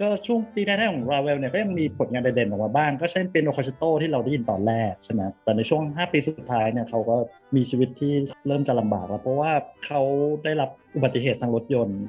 [0.00, 7.16] ก็ช่วงปีแรกๆของราเวลเนี่ยก็ยังมีผลงานเด่นๆออกมาบ้าง ก็เช่น piano concerto ที่เราได้ยินตอนแรกใช่ไหมแต่ในช่วง 5 ปีสุดท้ายเนี่ยเขาก็
[7.56, 8.14] มีชีวิตที่
[8.46, 9.52] เริ่มจะลำบากแล้วเพราะว่า
[9.86, 10.00] เขา
[10.44, 12.00] ได้รับอุบัติเหตุทางรถยนต์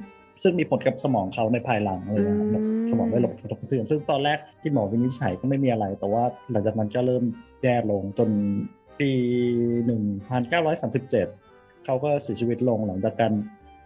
[0.44, 7.24] ซึ่งมีผลกับสมองเขาในภายหลังเลยนะสมองได้หลบกระทบกระเทือนซึ่งตอนแรกที่หมอวินิจฉัยก็ไม่มีอะไร แต่ว่าหลังจากนั้นก็เริ่ม
[7.64, 8.30] แย่ลงจน
[9.00, 9.12] ปี
[10.28, 13.34] 1937 เขาก็เสียชีวิตลงหลังจากการ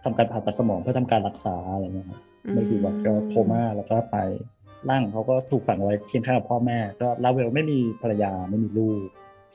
[0.04, 2.20] ทำการผ่าตัดสมองเพื่อทำการรักษาอะไรเงี้ยครับ
[2.54, 4.16] ไม่กี่วันก็โคม่าแล้วก็ไป
[4.88, 9.00] ร่างเขาก็ถูกฝังไว้เคียงข้างกับพ่อแม่ ก็ลาเวลไม่มีภรรยาไม่มีลูก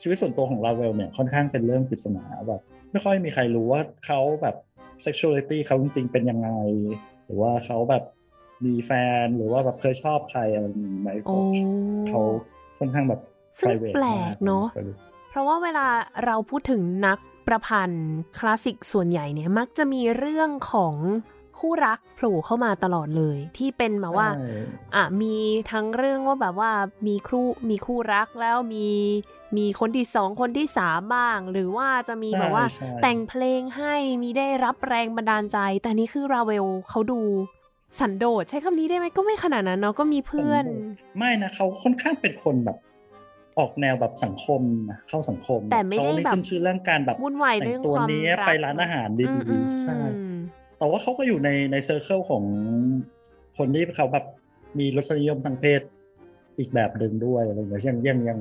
[0.00, 4.56] ชีวิตส่วนตัวของลาเวลเนี่ยค่อนข้างเป็นเรื่องปริศนาแบบไม่ค่อยมีใครรู้ว่าเขาแบบ
[5.04, 6.50] sexuality เขาจริงๆเป็นยังไง
[7.24, 8.04] หรือว่าเขาแบบ
[8.64, 8.92] มีแฟ
[9.24, 11.36] นหรือว่าแบบเคยชอบใครอะไรอย่างนี้ไหมโอ้
[12.08, 12.20] เขา
[12.78, 13.20] ค่อนข้างแบบ
[13.58, 14.98] ซึ่ง private แปลกเนอะม private
[15.30, 15.86] เพราะว่าเวลา
[16.24, 20.94] เราพูดถึงนักประพันธ์คลาสสิกส่วนใหญ่เนี่ยมักจะมีเรื่องของ
[21.60, 24.46] คู่รักโผล่เข้ามาตลอดเลย ที่เป็นแบบว่าใช่
[24.94, 25.36] อะมี
[25.70, 26.72] ทั้งเรื่องว่าแบบว่า
[27.06, 28.88] มีครูมีคู่รักแล้วมี
[29.56, 37.20] มีคนที่สองคนที่สามบ้าง หรือว่าจะมีแบบว่าใช่แต่งเพลงให้มีได้รับแรงบันดาลใจ แต่นี่คือราเวลเขาดู
[37.98, 40.64] สันโดษใช้คำนี้ได้ไหมก็ไม่ขนาดนั้นเนาะก็มีเพื่อน
[41.18, 42.78] ไม่นะเขาค่อนข้างเป็นคนแบบ
[43.58, 50.35] ออกแนวแบบสังคมนะเข้าสังคม แต่ไม่ได้เขานี่แบบขึ้นชื่อเรื่องการแบบวุ่นวายแต่เรื่องงตัวความนี้รักไปร้านอาหารดีอืมๆใช่อืม
[50.78, 52.44] แต่ว่าเขาก็อยู่ในใน circle ของ
[53.58, 54.24] คนที่เขาแบบ
[54.78, 55.80] มีรสนิยมทางเพศ
[56.58, 58.40] อีกแบบหนึ่งด้วยอะไรอย่างเงี้ยอย่างอย่างอย่าง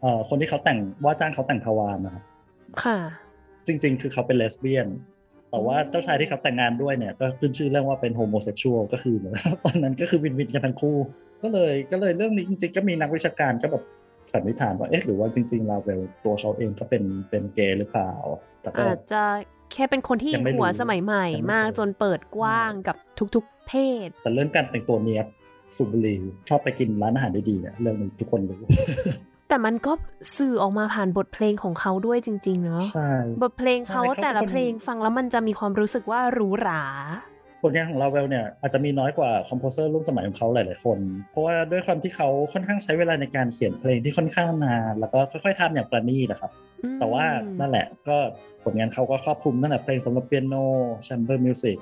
[0.00, 2.24] เอ่อคนที่เขาแต่งว่าจ้างเขาแต่งปาวานนะครับ
[2.82, 2.98] ค่ะ
[3.66, 4.88] จริง ๆ คือเขาเป็นเลสเบี้ยน
[5.50, 9.34] แต่ว่าอืมเจ้าชายที่เขาแต่งงานด้วยเนี่ย ก็ขึ้นชื่อเรื่องว่าเป็น homosexual ก็คือเหมือน
[9.64, 10.96] ตอนนั้นก็คือ win-win กันทั้งคู่
[11.42, 13.82] ก็เลยก็เลยเรื่องนี้จริงๆก็มีนักวิชาการก็แบบ
[14.32, 18.12] สันนิษฐานว่าเอ๊ะหรือว่าจริงๆราเวลตัวเขาเองก็เป็นเป็นเกย์หรือเปล่า
[18.62, 19.22] แต่ก็อาจจะ
[19.72, 22.96] แค่เป็นคนที่ยังไม่รู้หัวสมัยใหม่ยังไม่มากรู้จนเปิดกว้างกับ
[23.34, 23.72] ทุกๆ เพ
[24.06, 25.26] ศ แต่เรื่องการแต่งตัวเนี้ยบ
[25.76, 26.18] สูบบุหรี่
[26.48, 28.58] ชอบไปกินร้านอาหารดีๆเนี่ยเรื่องนี้ทุกคนรู้
[29.48, 29.92] แต่มันก็
[30.38, 33.10] สื่อออกมาผ่านบทเพลงของเขาด้วยจริง ๆ เนาะใช่
[33.42, 36.82] บทเพลงเขาใช่เขาแต่ละเป็นคนเพลงฟังแล้วมันจะมีความรู้สึกว่าหรูหรา
[37.35, 37.35] ผ
[37.70, 40.98] ลงานของลาเวลเนี่ยอาจจะมีน้อยกว่าคอมโพเซอร์รุ่นสมัยของเขาหลาย ๆ คน
[41.30, 46.50] เพราะว่าด้วยความที่เขาค่อนข้างใช้เวลาในการเขียนเพลงที่ค่อนข้างนาน แล้วก็ค่อย ๆทำอย่างประณีตนะครับ
[46.82, 47.24] อืมแต่ว่า
[47.60, 48.16] นั่นแหละก็
[48.64, 50.54] ผลงานเขาก็ครอบคลุมตั้งแต่เพลงสำหรับเปียโน
[51.04, 51.78] chamber music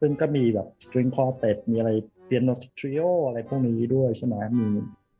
[0.00, 1.90] ซึ่งก็มีแบบ string quartet มีอะไร
[2.26, 4.68] piano trio อะไรพวกนี้ด้วยใช่ไหมมี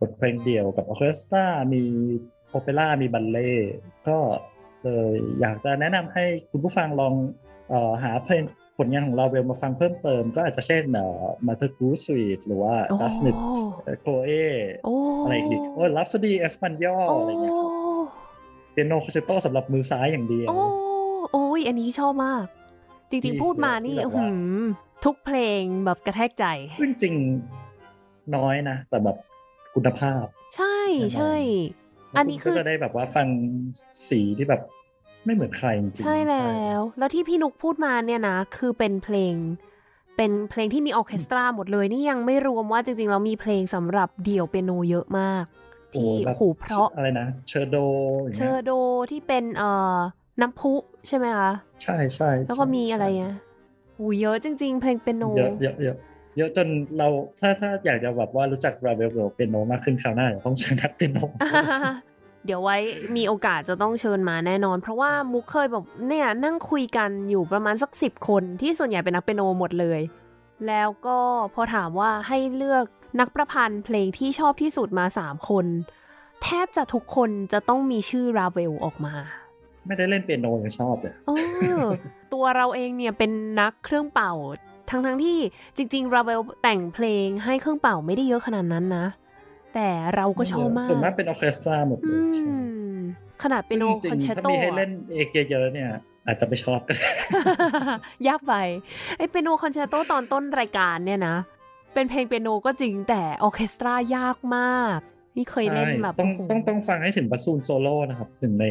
[0.00, 1.44] บทเพลงเดี่ยวกับออร์เคสตรา
[1.74, 1.82] มี
[2.50, 3.72] โอเปร่ามีบัลเล่ต์
[4.08, 4.18] ก็
[4.84, 7.14] เลยอยากจะแนะนำให้คุณผู้ฟังลอง
[7.70, 8.42] เอ่อหาเพลง
[8.78, 13.36] ผลงานของราเวลมาฟังเพิ่มเติม ก็อาจจะเช่นเอ่อ Mother Goose Suite หรือว่าโอ้ Daphnis et
[14.00, 14.30] โคเอ
[14.84, 17.70] โอ้อะไรอีกดิโอ้ Rapsodie espagnole โอ้อะไรเงี้ยครับ
[18.72, 20.60] piano concerto สำหรับมือซ้ายอย่างเดียวโอ้
[21.32, 22.44] โอ้ยอันนี้ชอบมาก
[23.10, 24.62] จริงนี่ๆพูดมานี่คือแบบว่าอื้อหือ
[25.04, 26.44] ทุกเพลงแบบกระแทกใจ
[26.80, 29.16] ซึ่งจริงๆน้อยนะ แต่แบบ
[29.74, 30.24] คุณภาพ
[30.56, 31.34] ใช่แน่นอนใช่
[32.16, 33.26] อันนี้ณคือก็จะได้แบบว่าฟัง
[34.08, 34.62] สีที่แบบ
[35.24, 39.34] ไม่เหมือนใครจริงๆใช่แล้ว แล้วที่พี่นุกพูดมาเนี่ยนะ คือเป็นเพลง
[40.16, 45.44] เป็นเพลงที่มีออร์เคสตราหมดเลย นี่ยังไม่รวมว่าจริงๆเรามีเพลงสำหรับเดี่ยวเปียโนเยอะมาก
[45.90, 47.76] โอ้ที่แบบหูเพราะอะไรนะ เชอร์โด
[48.22, 48.70] อย่างเชเงี้อยร์โด
[49.10, 49.96] ที่เป็นเอ่อ
[50.40, 50.74] น้ำพุ
[51.08, 51.50] ใช่ไหมคะ
[51.82, 53.34] ใช่ใช่แล้วก็มีใช่อะไรอะ
[53.96, 55.52] หูเยอะจริง ๆ เพลงเปียโนเยอะ
[55.82, 55.96] เยอะ
[56.36, 56.68] เยอะเยอะจน
[56.98, 57.08] เรา
[57.40, 61.18] ถ้าถ้าอยากจะแบบว่ารู้จักราเวลโรเปียโนมากขึ้นคราวหน้าเดี๋ยวต้องเชิญนักเปียโน
[62.46, 62.78] เดี๋ยวไว้
[63.16, 70.00] มีโอกาสจะต้องเชิญมาแน่นอน เพราะว่ามุกเคยแบบเนี่ยนั่งคุยกันอยู่ประมาณสักสิบคนที่ส่วนใหญ่เป็นนักเปียโนหมดเลย
[70.68, 71.18] แล้วก็
[71.54, 72.84] พอถามว่าให้เลือก
[73.20, 75.66] นักประพันธ์เพลงที่ชอบที่สุดมาสามคน
[76.42, 79.14] แทบจะทุกคนจะต้องมีชื่อราเวลออกมา
[79.86, 81.32] ไม่ได้เล่นเปียโนยังชอบเลยเอ
[81.82, 81.84] อ
[82.32, 83.30] ตัวเราเองเนี่ยเป็น
[83.60, 84.32] นักเครื่องเป่า
[84.92, 85.36] ทั้งทั้งๆที่
[85.76, 89.06] จริง ๆ ราเวลแต่งเพลงให้เครื่องเป่าไม่ได้เยอะขนาดนั้นนะ
[89.74, 92.54] แต่เราก็ชอบมากส่วนมากเป็นออร์เคสตราหมดเลอืยใช่
[92.96, 93.00] ม
[93.42, 95.90] ขนาดเป็นโนซึ่งจริคอนงแชๆตถ้าโตมีให้เล่นเอกเยอะๆเนี่ย
[96.26, 96.96] อาจจะไม่ชอบกัน
[98.28, 98.54] ยากไป
[99.18, 101.36] ไอ piano concerto ตอนต้นรายการเนี่ยนะ
[101.94, 104.98] เป็นเพลงเปียโนก็จริงแต่ออร์เคสตรายากมาก
[105.36, 108.66] นี่เคยเล่นใช่แบบต้องโโหต้องต้องฟังให้ถึง bassoon solo นะครับหนึ่งใน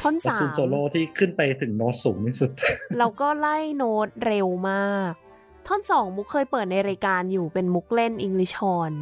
[0.00, 2.50] ท่อน bassoon solo ที่ขึ้นไปถึงโน้ตสูงที่สุด
[2.98, 5.12] เราก็ไล่โน้ตเร็วมาก
[5.66, 8.92] ท่อนสองมุกเคยเปิดในรายการอยู่เป็นมุกเล่น English horn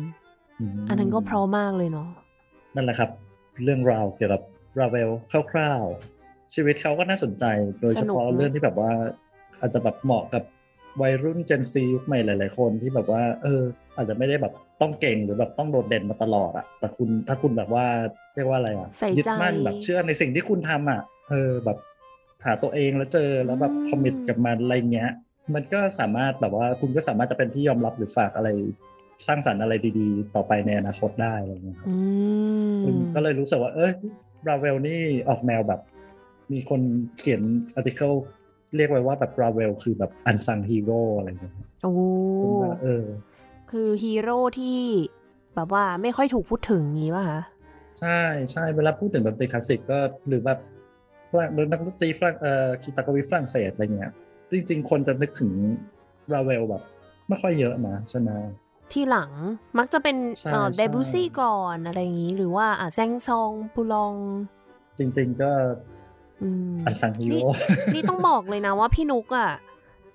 [0.60, 2.08] มอันนั้นก็เพราะมากเลยเนาะ
[2.74, 3.10] นั่นแหละครับ
[3.64, 4.42] เรื่องราวเกี่ยวกับ
[4.78, 5.10] ราเวล
[5.52, 7.44] คร่าวๆ ชีวิตเขาก็น่าสนใจ
[7.80, 8.92] โดยเฉพาะเรื่องที่แบบว่า
[9.60, 10.42] อาจจะแบบเหมาะกับ
[11.02, 13.62] วัยรุ่น Gen Z ยุคใหม่หลาย ๆ คนที่แบบว่า เออ
[13.96, 17.86] อาจจะไม่ได้แบบต้องเก่งหรือแบบต้องโดดเด่นมาตลอดอะแต่คุณถ้าคุณแบบว่า
[18.34, 21.00] เรียกว่าอะไรอะใส่ยึดใจมั่นแบบเชื่อในสิ่งที่คุณทำอะ
[21.30, 21.78] เออแบบ
[22.44, 25.10] หาตัวเองแล้วเจอแล้วแบบอืมคอมมิตกับมันอะไรเงี้ย
[25.54, 28.48] มันก็สามารถแบบว่าคุณก็สามารถจะเป็นที่ยอมรับหรือฝากอะไร
[29.26, 31.96] สร้างสรรค์อะไรดีๆ ต่อไปในอนาคตได้อะไรเงี้ยครับอื
[32.84, 33.92] ซึ่งมก็เลยรู้สึกว่า เอ้ย
[34.48, 35.80] ราเวลนี่ออกแนวแบบ
[36.52, 36.80] มีคน
[37.18, 37.42] เขียน
[37.74, 38.12] article
[38.76, 41.92] เรียกไว้ว่าแบบราเวลคือแบบ unsung hero อะไรอย่างเงี้ยโอ้
[42.42, 43.04] ผมว่าเออ
[43.70, 44.78] คือฮีโร่ที่
[45.54, 47.40] แบบว่าไม่ค่อยถูกพูดถึงงี้ป่ะคะ
[48.00, 48.20] ใช่
[48.52, 50.58] ใช่เวลาพูดถึงดนตรีคลาสสิกก็หรือแบบ
[51.30, 54.12] ฝรั่งหรือนักดนตรีฝรั่งเอ่อคีตกวีฝรั่งเศสอะไรเงี้ย
[54.52, 55.52] จริง ๆ คนจะนึกถึง
[56.32, 56.82] ราเวลแบบ
[57.28, 58.30] ไม่ค่อยเยอะนะใช่ไหม
[58.92, 59.30] ที่หลัง
[59.78, 64.14] มักจะเป็นใช่เอ่อใช่เดบูซี่ก่อนอะไรอย่างนี้ หรือว่าอะแซงซองส์ ปูลองก์
[64.98, 65.50] จริง ๆ ก็
[66.42, 67.38] อืม unsung hero
[67.94, 69.52] นี่ต้องบอกเลยนะว่าพี่นุกอะ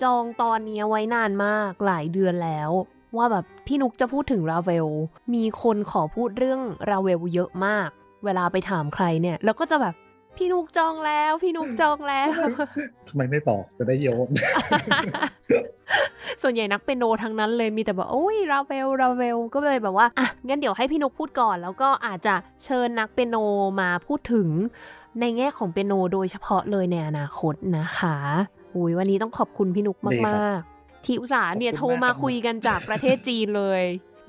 [0.04, 2.72] จองตอนนี้ไว้นานมากหลายเดือนแล้ว
[3.18, 4.88] ว่าแบบพี่นุกจะพูดถึงราเวล
[5.34, 7.90] มีคนขอพูดเรื่องราเวลเยอะมาก
[8.26, 9.96] เวลาไปถามใครเนี่ย แล้วก็จะแบบ
[10.38, 12.38] พี่นุกจองแล้ว พี่นุกจองแล้ว
[13.08, 14.30] ทำไมไม่บอกจะได้โยน
[16.42, 23.36] ส่วนใหญ่นักเปียโนทั้งนั้นเลยมีแต่แบบโอ้ยราเวลราเวลก็เลยแบบว่าอะงั้นเดี๋ยวให้พี่นุกพูดก่อน แล้วก็อาจจะเชิญนักเปียโน
[23.82, 24.48] มาพูดถึง
[25.20, 28.16] ในแง่ของเปียโนโดยเฉพาะเลยในอนาคตนะคะ
[28.76, 33.84] อุ้ยวันนี้ต้องขอบคุณพี่นุกดีครัมากบๆที่อุตส่าห์เนี่ยขอบโทคุณรมากมาครับคุยกันจากประเทศจีนเลย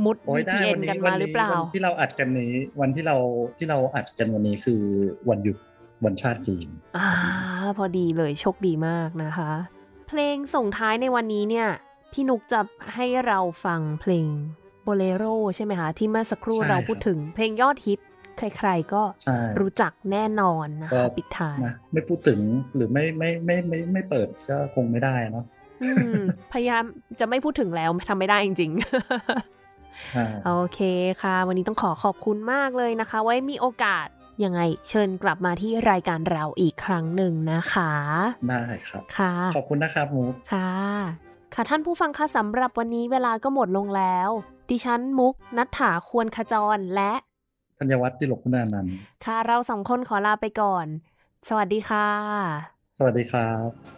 [0.04, 3.16] มุดโอ้ยได้ VPN วันนี้กันมาหรือเปล่าวันที่เราอัดกันนี้ วันที่เรา
[3.58, 4.82] ที่เราอัดกันวันนี้คือ
[5.28, 5.56] วันหยุด
[6.04, 7.08] วันชาติจีนอ่า
[7.76, 9.50] พอดีเลยโชคดีมากนะคะ
[10.08, 11.68] เพลงส่งท้ายในวันนี้เนี่ย
[12.12, 12.60] พี่นุกจะ
[12.94, 14.26] ให้เราฟังเพลง
[14.82, 15.24] โบเลโร
[15.56, 17.98] ใช่ไหมคะที่เมื่อสักครู่ใช่เราพูดถึงเพลงยอดฮิต
[18.38, 22.40] ใครๆก็ใช่รู้จักแน่นอนนะก็คะปิดท้ายนะไม่พูดถึง
[22.74, 25.44] หรือไม่ไม่ไม่ไม่ไม่ไม่เปิดก็คงไม่ได้เนาะ
[25.82, 26.22] อืม
[26.52, 26.84] พยายาม
[27.20, 30.80] จะไม่พูดถึงแล้วทำไม่ได้จริงๆใช่โอเค
[31.22, 34.06] ค่ะ วันนี้ต้องขอขอบคุณมากเลยนะคะ ไว้มีโอกาส
[34.44, 37.92] ยังไงเชิญกลับมาที่รายการเราอีกครั้งหนึ่งนะคะ
[38.48, 40.70] ได้ครับ ค่ะ ขอบคุณนะครับมูกค่ะ
[41.54, 44.28] ค่ะท่านผู้ฟังคะสำหรับวันนี้เวลาก็หมดลงแล้ว
[44.70, 47.12] ดิฉันมุกนัฐถาควรขจรและ
[47.78, 48.92] ธัญวัฒน์ที่หลกคุณานันท์
[49.24, 50.86] ค่ะ เราสองคนขอลาไปก่อน
[51.48, 52.08] สวัสดีค่ะ
[52.98, 53.97] สวัสดีครับ